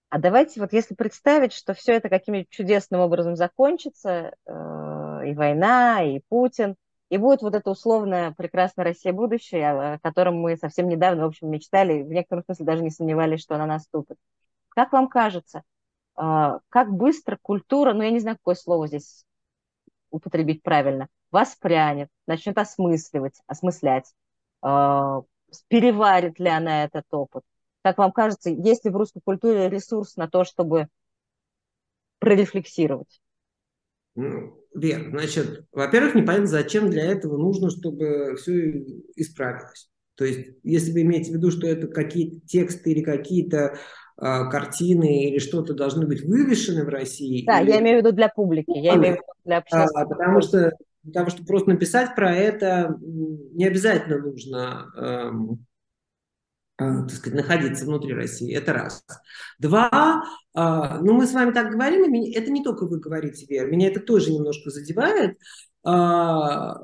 а 0.08 0.18
давайте 0.18 0.60
вот 0.60 0.72
если 0.72 0.94
представить, 0.94 1.52
что 1.52 1.74
все 1.74 1.94
это 1.94 2.08
каким-нибудь 2.08 2.50
чудесным 2.50 3.00
образом 3.00 3.36
закончится, 3.36 4.34
э, 4.46 4.52
и 5.26 5.34
война, 5.34 6.02
и 6.02 6.20
Путин, 6.28 6.76
и 7.10 7.16
будет 7.16 7.42
вот 7.42 7.54
это 7.54 7.70
условное 7.70 8.32
прекрасная 8.32 8.84
Россия 8.84 9.12
будущее, 9.12 9.70
о 9.70 9.98
котором 10.00 10.36
мы 10.36 10.56
совсем 10.56 10.88
недавно, 10.88 11.24
в 11.24 11.28
общем, 11.28 11.50
мечтали, 11.50 12.02
в 12.02 12.08
некотором 12.08 12.44
смысле 12.44 12.64
даже 12.64 12.82
не 12.82 12.90
сомневались, 12.90 13.40
что 13.40 13.54
она 13.54 13.66
наступит. 13.66 14.16
Как 14.70 14.92
вам 14.92 15.08
кажется, 15.08 15.62
э, 16.16 16.58
как 16.68 16.90
быстро 16.92 17.38
культура, 17.40 17.92
ну 17.92 18.02
я 18.02 18.10
не 18.10 18.20
знаю, 18.20 18.36
какое 18.36 18.54
слово 18.54 18.86
здесь 18.86 19.24
употребить 20.10 20.62
правильно, 20.62 21.08
воспрянет, 21.30 22.08
начнет 22.26 22.56
осмысливать, 22.58 23.40
осмыслять, 23.46 24.12
э, 24.64 25.22
переварит 25.68 26.38
ли 26.38 26.48
она 26.48 26.84
этот 26.84 27.06
опыт? 27.12 27.42
Как 27.84 27.98
вам 27.98 28.12
кажется, 28.12 28.48
есть 28.48 28.86
ли 28.86 28.90
в 28.90 28.96
русской 28.96 29.20
культуре 29.22 29.68
ресурс 29.68 30.16
на 30.16 30.26
то, 30.26 30.44
чтобы 30.44 30.88
прорефлексировать? 32.18 33.20
Ну, 34.14 34.58
Вер, 34.74 35.10
значит, 35.10 35.66
во-первых, 35.70 36.14
непонятно, 36.14 36.46
зачем 36.46 36.88
для 36.88 37.04
этого 37.04 37.36
нужно, 37.36 37.68
чтобы 37.68 38.36
все 38.36 38.78
исправилось. 39.16 39.90
То 40.14 40.24
есть, 40.24 40.56
если 40.62 40.92
вы 40.92 41.02
имеете 41.02 41.32
в 41.32 41.34
виду, 41.34 41.50
что 41.50 41.66
это 41.66 41.86
какие-то 41.86 42.40
тексты 42.46 42.92
или 42.92 43.02
какие-то 43.02 43.56
э, 43.56 43.76
картины 44.16 45.28
или 45.28 45.38
что-то 45.38 45.74
должны 45.74 46.06
быть 46.06 46.24
вывешены 46.24 46.86
в 46.86 46.88
России. 46.88 47.44
Да, 47.44 47.60
или... 47.60 47.68
я 47.70 47.80
имею 47.80 47.98
в 47.98 48.06
виду 48.06 48.16
для 48.16 48.30
публики, 48.30 48.78
я 48.78 48.94
имею 48.94 49.16
в 49.16 49.16
виду 49.16 49.32
для 49.44 49.58
общественности. 49.58 49.98
А, 49.98 50.06
потому 50.06 50.40
что 50.40 50.72
того, 51.12 51.28
чтобы 51.28 51.46
просто 51.46 51.68
написать 51.68 52.14
про 52.14 52.34
это, 52.34 52.96
не 53.02 53.66
обязательно 53.66 54.18
нужно 54.20 54.86
эм, 54.96 55.66
так 57.08 57.10
сказать, 57.10 57.36
находиться 57.36 57.84
внутри 57.84 58.14
России. 58.14 58.54
Это 58.54 58.72
раз. 58.72 59.04
Два, 59.58 60.24
э, 60.54 60.60
ну 61.00 61.14
мы 61.14 61.26
с 61.26 61.32
вами 61.32 61.52
так 61.52 61.70
говорим, 61.70 62.04
это 62.34 62.50
не 62.50 62.62
только 62.62 62.86
вы 62.86 63.00
говорите, 63.00 63.46
Вера, 63.46 63.66
меня 63.68 63.88
это 63.88 64.00
тоже 64.00 64.32
немножко 64.32 64.70
задевает. 64.70 65.38
Э, 65.86 66.74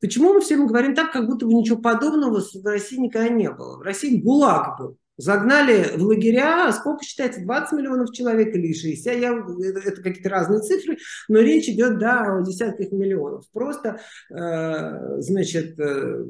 почему 0.00 0.34
мы 0.34 0.40
всем 0.40 0.66
говорим 0.66 0.94
так, 0.94 1.12
как 1.12 1.26
будто 1.26 1.46
бы 1.46 1.54
ничего 1.54 1.80
подобного 1.80 2.40
в 2.40 2.66
России 2.66 2.98
никогда 2.98 3.28
не 3.28 3.50
было? 3.50 3.78
В 3.78 3.82
России 3.82 4.20
ГУЛАГ 4.20 4.78
был. 4.78 4.98
Загнали 5.18 5.96
в 5.96 6.02
лагеря, 6.04 6.72
сколько 6.72 7.04
считается, 7.04 7.42
20 7.42 7.72
миллионов 7.78 8.12
человек 8.12 8.54
или 8.54 8.72
60, 8.72 9.16
я, 9.16 9.32
это, 9.32 9.80
это 9.80 10.02
какие-то 10.02 10.28
разные 10.28 10.60
цифры, 10.60 10.96
но 11.28 11.40
речь 11.40 11.68
идет, 11.68 11.98
да, 11.98 12.36
о 12.36 12.42
десятках 12.42 12.92
миллионов. 12.92 13.44
Просто, 13.52 14.00
э, 14.30 15.20
значит, 15.20 15.78
э, 15.80 16.24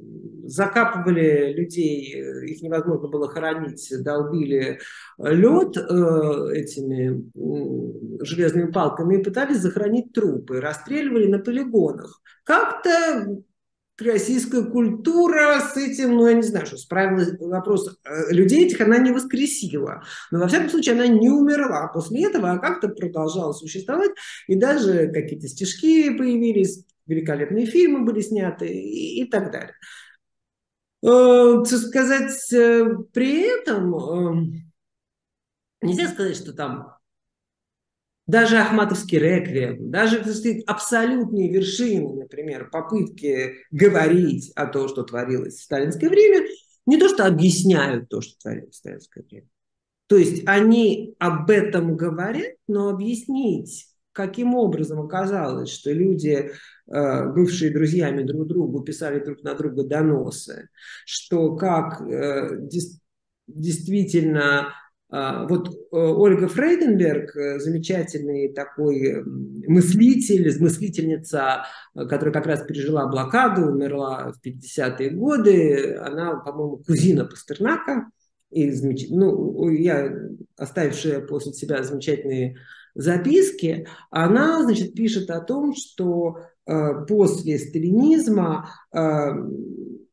закапывали 0.44 1.52
людей, 1.52 2.50
их 2.50 2.62
невозможно 2.62 3.08
было 3.08 3.28
хоронить, 3.28 3.92
долбили 4.02 4.80
лед 5.18 5.76
э, 5.76 6.52
этими 6.54 7.30
э, 7.34 8.24
железными 8.24 8.70
палками 8.70 9.16
и 9.16 9.22
пытались 9.22 9.58
захоронить 9.58 10.12
трупы, 10.12 10.60
расстреливали 10.60 11.26
на 11.26 11.38
полигонах. 11.40 12.22
Как-то 12.44 13.42
российская 14.00 14.64
культура 14.64 15.60
с 15.60 15.76
этим, 15.76 16.16
ну, 16.16 16.26
я 16.26 16.34
не 16.34 16.42
знаю, 16.42 16.66
что 16.66 16.76
справилась, 16.76 17.38
вопрос 17.40 17.98
э, 18.04 18.32
людей 18.32 18.66
этих 18.66 18.80
она 18.80 18.98
не 18.98 19.12
воскресила. 19.12 20.02
Но, 20.30 20.40
во 20.40 20.48
всяком 20.48 20.70
случае, 20.70 20.94
она 20.94 21.06
не 21.06 21.28
умерла 21.28 21.88
после 21.88 22.26
этого, 22.26 22.52
а 22.52 22.58
как-то 22.58 22.88
продолжала 22.88 23.52
существовать. 23.52 24.10
И 24.46 24.56
даже 24.56 25.08
какие-то 25.12 25.48
стишки 25.48 26.16
появились, 26.16 26.84
великолепные 27.06 27.66
фильмы 27.66 28.04
были 28.04 28.20
сняты 28.20 28.68
и, 28.68 29.22
и 29.22 29.24
так 29.30 29.50
далее. 29.50 29.74
Э, 31.02 31.64
сказать, 31.64 32.52
э, 32.52 32.84
при 33.12 33.60
этом 33.60 34.64
нельзя 35.80 36.08
сказать, 36.08 36.36
что 36.36 36.52
там 36.52 36.97
даже 38.28 38.58
Ахматовский 38.58 39.18
реквием, 39.18 39.90
даже 39.90 40.20
сказать, 40.20 40.62
абсолютные 40.66 41.50
вершины, 41.50 42.14
например, 42.14 42.68
попытки 42.70 43.54
говорить 43.70 44.52
о 44.54 44.66
том, 44.66 44.86
что 44.86 45.02
творилось 45.02 45.54
в 45.54 45.62
сталинское 45.62 46.10
время, 46.10 46.46
не 46.84 46.98
то, 46.98 47.08
что 47.08 47.26
объясняют 47.26 48.10
то, 48.10 48.20
что 48.20 48.38
творилось 48.38 48.74
в 48.74 48.76
сталинское 48.76 49.24
время. 49.28 49.48
То 50.08 50.16
есть 50.16 50.42
они 50.46 51.14
об 51.18 51.50
этом 51.50 51.96
говорят, 51.96 52.52
но 52.66 52.90
объяснить, 52.90 53.88
каким 54.12 54.54
образом 54.54 55.00
оказалось, 55.00 55.70
что 55.70 55.90
люди, 55.90 56.50
э, 56.86 57.32
бывшие 57.32 57.72
друзьями 57.72 58.24
друг 58.24 58.46
другу, 58.46 58.82
писали 58.82 59.24
друг 59.24 59.42
на 59.42 59.54
друга 59.54 59.84
доносы, 59.84 60.68
что 61.06 61.56
как 61.56 62.02
э, 62.02 62.58
действительно 63.46 64.74
вот 65.10 65.68
э, 65.68 65.96
Ольга 65.96 66.48
Фрейденберг, 66.48 67.34
э, 67.34 67.58
замечательный 67.60 68.52
такой 68.52 69.24
мыслитель, 69.24 70.54
мыслительница, 70.60 71.64
э, 71.94 72.04
которая 72.06 72.34
как 72.34 72.46
раз 72.46 72.62
пережила 72.62 73.06
блокаду, 73.06 73.68
умерла 73.68 74.32
в 74.32 74.46
50-е 74.46 75.10
годы, 75.10 75.94
она, 75.96 76.36
по-моему, 76.36 76.78
кузина 76.78 77.24
Пастернака, 77.24 78.10
и 78.50 78.70
ну, 79.10 79.70
я, 79.70 80.12
оставившая 80.58 81.20
после 81.20 81.54
себя 81.54 81.82
замечательные 81.82 82.56
записки, 82.94 83.86
она, 84.10 84.62
значит, 84.62 84.94
пишет 84.94 85.30
о 85.30 85.40
том, 85.40 85.74
что 85.74 86.38
после 87.06 87.58
сталинизма 87.58 88.70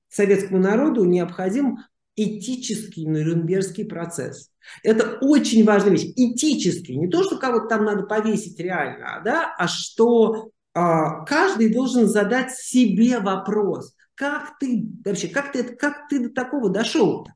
советскому 0.10 0.60
народу 0.60 1.06
необходим 1.06 1.78
этический 2.16 3.06
Нюрнбергский 3.06 3.86
процесс. 3.86 4.52
Это 4.84 5.18
очень 5.22 5.66
важная 5.66 5.92
вещь. 5.92 6.12
Этический. 6.16 6.96
Не 6.98 7.08
то, 7.08 7.24
что 7.24 7.38
кого-то 7.38 7.68
там 7.68 7.86
надо 7.86 8.04
повесить 8.04 8.60
реально, 8.60 9.22
да, 9.24 9.54
а 9.58 9.68
что 9.68 10.50
а, 10.74 11.24
каждый 11.26 11.74
должен 11.74 12.08
задать 12.08 12.52
себе 12.52 13.20
вопрос. 13.20 13.94
Как 14.16 14.58
ты 14.60 14.88
вообще, 15.04 15.28
как 15.28 15.52
ты, 15.52 15.64
как 15.64 16.08
ты 16.10 16.28
до 16.28 16.30
такого 16.30 16.70
дошел-то? 16.70 17.34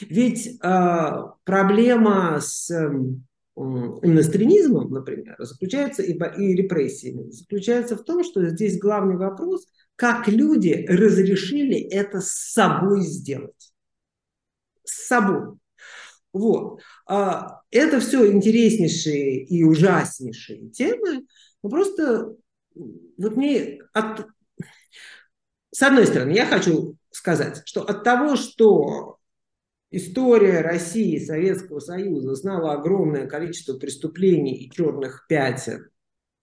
Ведь 0.00 0.58
а, 0.62 1.34
проблема 1.44 2.40
с 2.40 2.70
именно 3.56 4.22
сталинизмом, 4.22 4.90
например, 4.90 5.36
заключается 5.38 6.02
и, 6.02 6.12
и 6.12 6.54
репрессиями, 6.54 7.30
заключается 7.30 7.96
в 7.96 8.04
том, 8.04 8.24
что 8.24 8.46
здесь 8.46 8.78
главный 8.78 9.16
вопрос, 9.16 9.66
как 9.96 10.28
люди 10.28 10.86
разрешили 10.88 11.78
это 11.78 12.20
с 12.22 12.52
собой 12.52 13.02
сделать 13.02 13.69
с 14.90 15.06
собой. 15.06 15.56
Вот. 16.32 16.80
А, 17.06 17.60
это 17.70 18.00
все 18.00 18.30
интереснейшие 18.30 19.44
и 19.44 19.62
ужаснейшие 19.64 20.70
темы. 20.70 21.26
Но 21.62 21.70
просто 21.70 22.36
вот 22.74 23.36
мне 23.36 23.80
от... 23.92 24.26
С 25.72 25.82
одной 25.82 26.06
стороны, 26.06 26.32
я 26.32 26.46
хочу 26.46 26.96
сказать, 27.10 27.62
что 27.64 27.82
от 27.82 28.04
того, 28.04 28.36
что 28.36 29.18
история 29.90 30.60
России 30.60 31.16
и 31.16 31.24
Советского 31.24 31.80
Союза 31.80 32.34
знала 32.34 32.72
огромное 32.72 33.26
количество 33.26 33.76
преступлений 33.78 34.54
и 34.54 34.70
черных 34.70 35.26
пятен, 35.28 35.90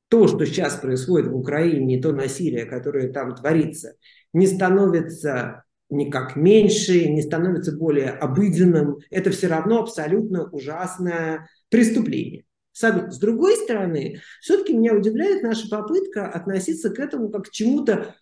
то, 0.10 0.28
что 0.28 0.46
сейчас 0.46 0.76
происходит 0.76 1.28
в 1.28 1.36
Украине, 1.36 1.98
и 1.98 2.02
то 2.02 2.14
насилие, 2.14 2.66
которое 2.66 3.12
там 3.12 3.36
творится, 3.36 3.96
не 4.34 4.48
становится 4.48 5.66
никак 5.90 6.36
меньше, 6.36 7.08
не 7.10 7.22
становится 7.22 7.72
более 7.72 8.10
обыденным. 8.10 8.98
Это 9.10 9.32
все 9.32 9.48
равно 9.48 9.80
абсолютно 9.80 10.50
ужасное 10.50 11.50
преступление. 11.70 12.46
С 12.74 13.18
другой 13.18 13.56
стороны, 13.56 14.22
все-таки 14.40 14.74
меня 14.74 14.94
удивляет 14.94 15.42
наша 15.42 15.68
попытка 15.68 16.28
относиться 16.28 16.92
к 16.92 17.00
этому 17.00 17.30
как 17.30 17.46
к 17.46 17.52
чему-то, 17.52 18.16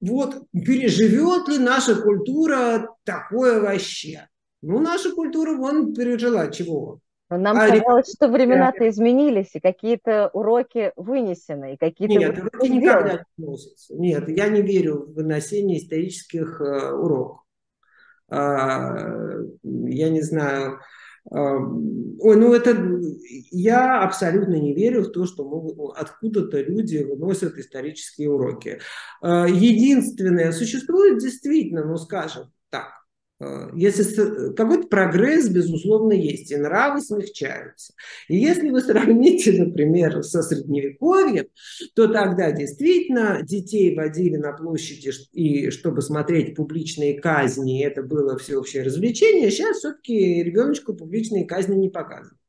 вот 0.00 0.42
переживет 0.52 1.48
ли 1.48 1.58
наша 1.58 1.94
культура 1.96 2.90
такое 3.04 3.60
вообще? 3.60 4.28
Ну, 4.62 4.80
наша 4.80 5.12
культура, 5.12 5.56
вон, 5.56 5.94
пережила 5.94 6.48
чего? 6.48 7.00
Но 7.28 7.38
нам 7.38 7.56
а 7.56 7.68
казалось, 7.68 8.12
что 8.12 8.28
времена-то 8.28 8.88
изменились, 8.88 9.50
и 9.54 9.60
какие-то 9.60 10.30
уроки 10.32 10.92
вынесены, 10.94 11.74
и 11.74 11.76
какие-то 11.76 12.14
Нет, 12.14 12.38
уроки 12.38 12.68
никогда 12.68 13.24
не 13.36 13.44
выносятся. 13.44 13.94
Нет, 13.96 14.28
я 14.28 14.48
не 14.48 14.62
верю 14.62 15.04
в 15.04 15.14
выносение 15.14 15.78
исторических 15.78 16.60
э, 16.60 16.92
уроков. 16.92 17.42
А, 18.28 18.96
я 19.62 20.08
не 20.08 20.20
знаю. 20.20 20.78
А, 21.28 21.56
ой, 21.56 22.36
ну 22.36 22.54
это 22.54 22.76
я 23.50 24.02
абсолютно 24.02 24.54
не 24.54 24.72
верю 24.72 25.02
в 25.02 25.10
то, 25.10 25.26
что 25.26 25.48
могут, 25.48 25.76
ну, 25.76 25.88
откуда-то 25.88 26.60
люди 26.60 26.98
выносят 26.98 27.56
исторические 27.56 28.30
уроки. 28.30 28.80
А, 29.20 29.48
единственное, 29.48 30.52
существует 30.52 31.18
действительно, 31.18 31.84
ну 31.84 31.96
скажем 31.96 32.52
так, 32.70 32.86
Э, 32.86 33.05
если 33.74 34.54
какой-то 34.54 34.88
прогресс, 34.88 35.48
безусловно, 35.48 36.12
есть, 36.12 36.50
и 36.50 36.56
нравы 36.56 37.02
смягчаются. 37.02 37.92
И 38.28 38.36
если 38.36 38.70
вы 38.70 38.80
сравните, 38.82 39.52
например, 39.62 40.22
со 40.22 40.42
средневековьем, 40.42 41.46
то 41.94 42.08
тогда 42.08 42.50
действительно 42.52 43.42
детей 43.42 43.94
водили 43.94 44.36
на 44.36 44.52
площади, 44.52 45.10
и 45.32 45.70
чтобы 45.70 46.00
смотреть 46.00 46.54
публичные 46.54 47.20
казни, 47.20 47.84
это 47.84 48.02
было 48.02 48.38
всеобщее 48.38 48.84
развлечение. 48.84 49.50
Сейчас 49.50 49.78
все-таки 49.78 50.42
ребеночку 50.42 50.94
публичные 50.94 51.44
казни 51.44 51.76
не 51.76 51.90
показывают. 51.90 52.40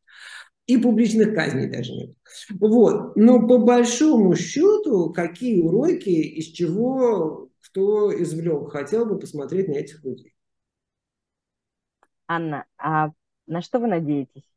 И 0.68 0.78
публичных 0.78 1.34
казней 1.34 1.70
даже 1.70 1.94
нет. 1.94 2.12
Вот. 2.60 3.16
Но 3.16 3.46
по 3.48 3.58
большому 3.58 4.36
счету, 4.36 5.12
какие 5.14 5.62
уроки, 5.62 6.10
из 6.10 6.48
чего 6.48 7.50
кто 7.62 8.14
извлек, 8.22 8.72
хотел 8.72 9.06
бы 9.06 9.20
посмотреть 9.20 9.68
на 9.68 9.74
этих 9.74 10.04
людей. 10.04 10.37
Анна, 12.28 12.66
а 12.78 13.12
на 13.48 13.62
что 13.62 13.80
вы 13.80 13.88
надеетесь? 13.88 14.50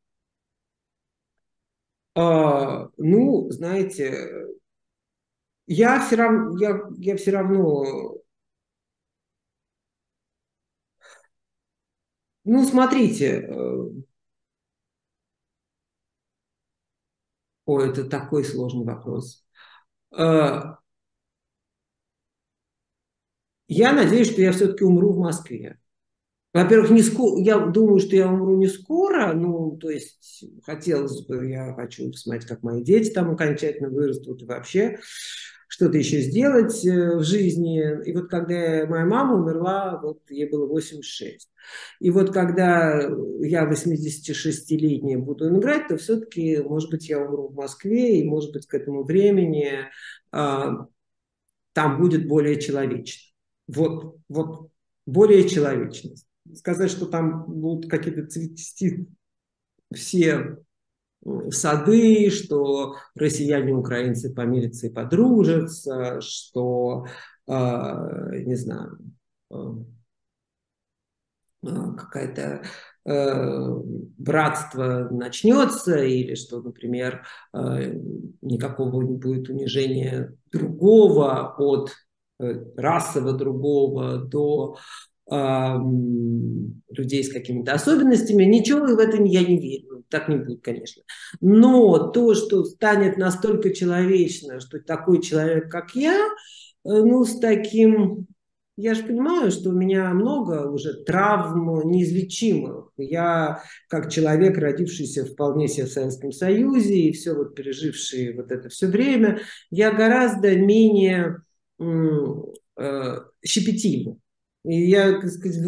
А, 2.15 2.89
ну, 2.99 3.51
знаете, 3.51 4.49
я 5.67 6.01
все 6.05 6.17
равно, 6.17 6.59
я, 6.59 6.81
я 6.99 7.17
все 7.17 7.31
равно, 7.31 8.19
ну, 12.45 12.65
смотрите, 12.67 13.27
э, 13.49 13.85
о, 17.67 17.81
это 17.81 18.05
такой 18.05 18.45
сложный 18.45 18.85
вопрос. 18.85 19.45
Э, 20.17 20.63
я 23.69 23.93
надеюсь, 23.95 24.31
что 24.31 24.43
я 24.43 24.53
все-таки 24.53 24.85
умру 24.85 25.15
в 25.15 25.19
Москве. 25.19 25.80
Во-первых, 26.53 26.91
не 26.91 27.03
скоро, 27.03 27.41
я 27.41 27.59
думаю, 27.59 28.01
что 28.01 28.17
я 28.17 28.29
умру 28.29 28.57
не 28.57 28.67
скоро, 28.67 29.33
ну, 29.35 29.77
то 29.77 29.89
есть 29.89 30.45
хотелось 30.65 31.25
бы, 31.25 31.49
я 31.49 31.73
хочу 31.75 32.11
посмотреть, 32.11 32.47
как 32.47 32.65
мои 32.65 32.83
дети 32.83 33.11
там 33.11 33.31
окончательно 33.31 33.89
вырастут 33.89 34.43
и 34.43 34.47
вообще 34.47 34.99
что-то 35.69 35.97
еще 35.97 36.21
сделать 36.21 36.85
э, 36.85 37.17
в 37.17 37.23
жизни. 37.23 37.81
И 38.05 38.13
вот 38.13 38.29
когда 38.29 38.85
моя 38.87 39.05
мама 39.05 39.37
умерла, 39.37 40.01
вот 40.03 40.29
ей 40.29 40.51
было 40.51 40.67
86. 40.67 41.49
И 42.01 42.11
вот 42.11 42.33
когда 42.33 43.01
я 43.41 43.71
86-летняя 43.71 45.19
буду 45.19 45.45
умирать, 45.45 45.87
то 45.87 45.97
все-таки, 45.99 46.59
может 46.59 46.91
быть, 46.91 47.09
я 47.09 47.21
умру 47.21 47.47
в 47.47 47.55
Москве, 47.55 48.19
и, 48.19 48.25
может 48.25 48.53
быть, 48.53 48.67
к 48.67 48.75
этому 48.75 49.05
времени 49.05 49.87
а, 50.33 50.89
там 51.73 52.01
будет 52.01 52.27
более 52.27 52.61
человечно. 52.61 53.23
Вот, 53.69 54.17
вот 54.29 54.71
более 55.07 55.49
человечность 55.49 56.27
сказать, 56.55 56.91
что 56.91 57.07
там 57.07 57.45
будут 57.45 57.91
какие-то 57.91 58.27
цвести 58.27 59.09
все 59.93 60.59
сады, 61.51 62.31
что 62.31 62.97
россияне 63.15 63.71
и 63.71 63.75
украинцы 63.75 64.33
помирятся 64.33 64.87
и 64.87 64.93
подружатся, 64.93 66.21
что, 66.21 67.07
э, 67.47 67.53
не 67.53 68.55
знаю, 68.55 68.99
э, 69.51 69.55
э 71.65 71.93
какая-то 71.97 72.63
э, 73.05 73.75
братство 74.17 75.09
начнется, 75.11 75.99
или 75.99 76.35
что, 76.35 76.63
например, 76.63 77.27
э, 77.53 77.93
никакого 78.41 79.03
не 79.03 79.17
будет 79.17 79.51
унижения 79.51 80.35
другого 80.51 81.55
от 81.59 81.91
э, 82.39 82.65
расово 82.77 83.35
другого 83.35 84.19
до 84.19 84.79
людей 85.31 87.25
с 87.25 87.33
какими-то 87.33 87.73
особенностями. 87.73 88.45
Ничего 88.45 88.81
в 88.87 88.99
это 88.99 89.23
я 89.23 89.43
не 89.43 89.59
верю. 89.59 90.05
Так 90.09 90.29
не 90.29 90.37
будет, 90.37 90.63
конечно. 90.63 91.03
Но 91.41 92.11
то, 92.11 92.35
что 92.35 92.65
станет 92.65 93.17
настолько 93.17 93.73
человечно, 93.73 94.59
что 94.61 94.81
такой 94.81 95.23
человек, 95.23 95.71
как 95.71 95.95
я, 95.95 96.17
э, 96.17 96.27
ну, 96.85 97.25
с 97.25 97.39
таким... 97.39 98.27
Я 98.77 98.95
же 98.95 99.05
понимаю, 99.05 99.51
что 99.51 99.71
у 99.71 99.73
меня 99.73 100.09
много 100.15 100.71
уже 100.71 101.05
травм 101.05 101.91
неизлечимых. 101.91 102.91
Я, 102.97 103.63
как 103.89 104.11
человек, 104.11 104.57
родившийся 104.57 105.27
вполне 105.27 105.69
себе 105.69 105.85
в 105.85 105.93
Советском 105.93 106.33
Союзе 106.33 106.95
и 106.95 107.13
все 107.13 107.35
вот 107.35 107.55
переживший 107.55 108.35
вот 108.35 108.51
это 108.51 108.71
все 108.71 108.87
время, 108.87 109.41
я 109.71 109.93
гораздо 109.93 110.57
менее 110.57 111.43
э, 111.79 113.19
щепетильна. 113.45 114.17
И 114.65 114.89
я, 114.89 115.21
так 115.21 115.31
сказать, 115.31 115.59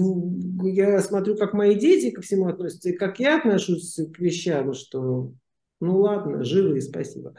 я 0.64 1.00
смотрю, 1.00 1.36
как 1.36 1.54
мои 1.54 1.74
дети 1.74 2.10
ко 2.10 2.20
всему 2.20 2.48
относятся, 2.48 2.90
и 2.90 2.96
как 2.96 3.18
я 3.20 3.38
отношусь 3.38 3.98
к 4.14 4.18
вещам, 4.18 4.74
что 4.74 5.32
ну 5.80 5.98
ладно, 5.98 6.44
живы 6.44 6.78
и 6.78 6.80
спасибо, 6.80 7.34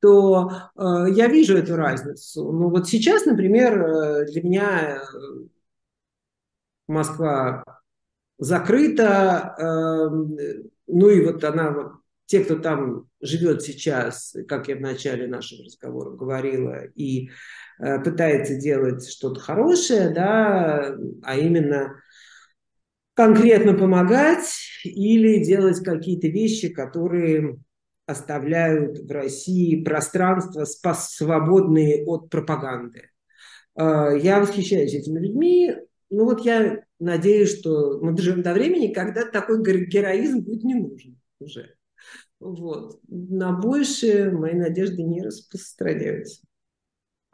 то 0.00 0.50
э, 0.76 1.06
я 1.12 1.28
вижу 1.28 1.56
эту 1.56 1.76
разницу. 1.76 2.50
Ну 2.50 2.68
вот 2.68 2.88
сейчас, 2.88 3.24
например, 3.24 3.80
э, 3.80 4.26
для 4.26 4.42
меня 4.42 4.96
э, 4.96 4.98
Москва 6.88 7.62
закрыта, 8.38 9.54
э, 9.56 10.08
ну 10.88 11.08
и 11.08 11.24
вот 11.24 11.44
она, 11.44 11.92
те, 12.26 12.42
кто 12.44 12.56
там 12.56 13.08
живет 13.20 13.62
сейчас, 13.62 14.34
как 14.48 14.66
я 14.68 14.76
в 14.76 14.80
начале 14.80 15.28
нашего 15.28 15.64
разговора 15.64 16.10
говорила, 16.10 16.84
и 16.96 17.28
Э, 17.28 17.30
пытается 17.78 18.56
делать 18.56 19.08
что-то 19.08 19.40
хорошее, 19.40 20.10
да, 20.10 20.96
а 21.22 21.36
именно 21.36 21.96
конкретно 23.14 23.74
помогать 23.74 24.48
или 24.84 25.42
делать 25.42 25.82
какие-то 25.82 26.28
вещи, 26.28 26.68
которые 26.68 27.58
оставляют 28.06 28.98
в 28.98 29.10
России 29.10 29.82
пространство 29.82 30.64
свободные 30.64 32.04
от 32.04 32.28
пропаганды. 32.28 33.10
Э, 33.78 34.18
я 34.20 34.40
восхищаюсь 34.40 34.94
этими 34.94 35.20
людьми. 35.20 35.74
Ну 36.10 36.24
вот 36.24 36.44
я 36.44 36.82
надеюсь, 36.98 37.58
что 37.58 37.98
мы 38.00 38.12
доживем 38.12 38.42
до 38.42 38.52
времени, 38.52 38.92
когда 38.92 39.24
такой 39.24 39.62
героизм 39.62 40.40
будет 40.40 40.64
не 40.64 40.74
нужен 40.74 41.18
уже. 41.38 41.74
Вот. 42.40 43.00
На 43.08 43.52
больше 43.52 44.30
мои 44.30 44.54
надежды 44.54 45.02
не 45.02 45.22
распространяются. 45.22 46.42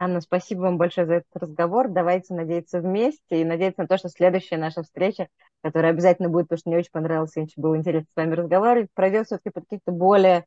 Анна, 0.03 0.19
спасибо 0.19 0.61
вам 0.61 0.79
большое 0.79 1.05
за 1.05 1.13
этот 1.13 1.43
разговор. 1.43 1.87
Давайте 1.87 2.33
надеяться 2.33 2.79
вместе 2.79 3.21
и 3.39 3.45
надеяться 3.45 3.83
на 3.83 3.87
то, 3.87 3.99
что 3.99 4.09
следующая 4.09 4.57
наша 4.57 4.81
встреча, 4.81 5.27
которая 5.61 5.91
обязательно 5.91 6.27
будет, 6.27 6.45
потому 6.45 6.57
что 6.57 6.69
мне 6.71 6.79
очень 6.79 6.89
понравилось 6.91 7.37
и 7.37 7.41
очень 7.41 7.61
было 7.61 7.77
интересно 7.77 8.07
с 8.11 8.15
вами 8.15 8.33
разговаривать, 8.33 8.89
пройдет 8.95 9.27
все-таки 9.27 9.51
под 9.51 9.65
каких-то 9.65 9.91
более 9.91 10.45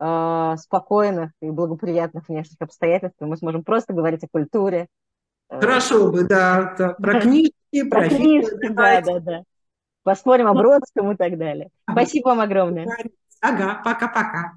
э, 0.00 0.54
спокойных 0.58 1.30
и 1.40 1.48
благоприятных 1.48 2.28
внешних 2.28 2.56
обстоятельств. 2.58 3.20
Мы 3.20 3.36
сможем 3.36 3.62
просто 3.62 3.92
говорить 3.92 4.24
о 4.24 4.28
культуре. 4.32 4.88
Хорошо 5.48 6.10
бы, 6.10 6.24
да, 6.24 6.74
да 6.76 6.94
про 6.94 7.20
книжки, 7.20 7.88
про, 7.88 8.00
про 8.00 8.08
книжки, 8.08 8.68
да, 8.68 9.00
да, 9.00 9.20
да. 9.20 9.42
Посмотрим 10.02 10.48
о 10.48 10.54
Бродском 10.54 11.12
и 11.12 11.16
так 11.16 11.38
далее. 11.38 11.68
Спасибо 11.88 12.30
вам 12.30 12.40
огромное. 12.40 12.88
Ага, 13.40 13.80
пока-пока. 13.84 14.54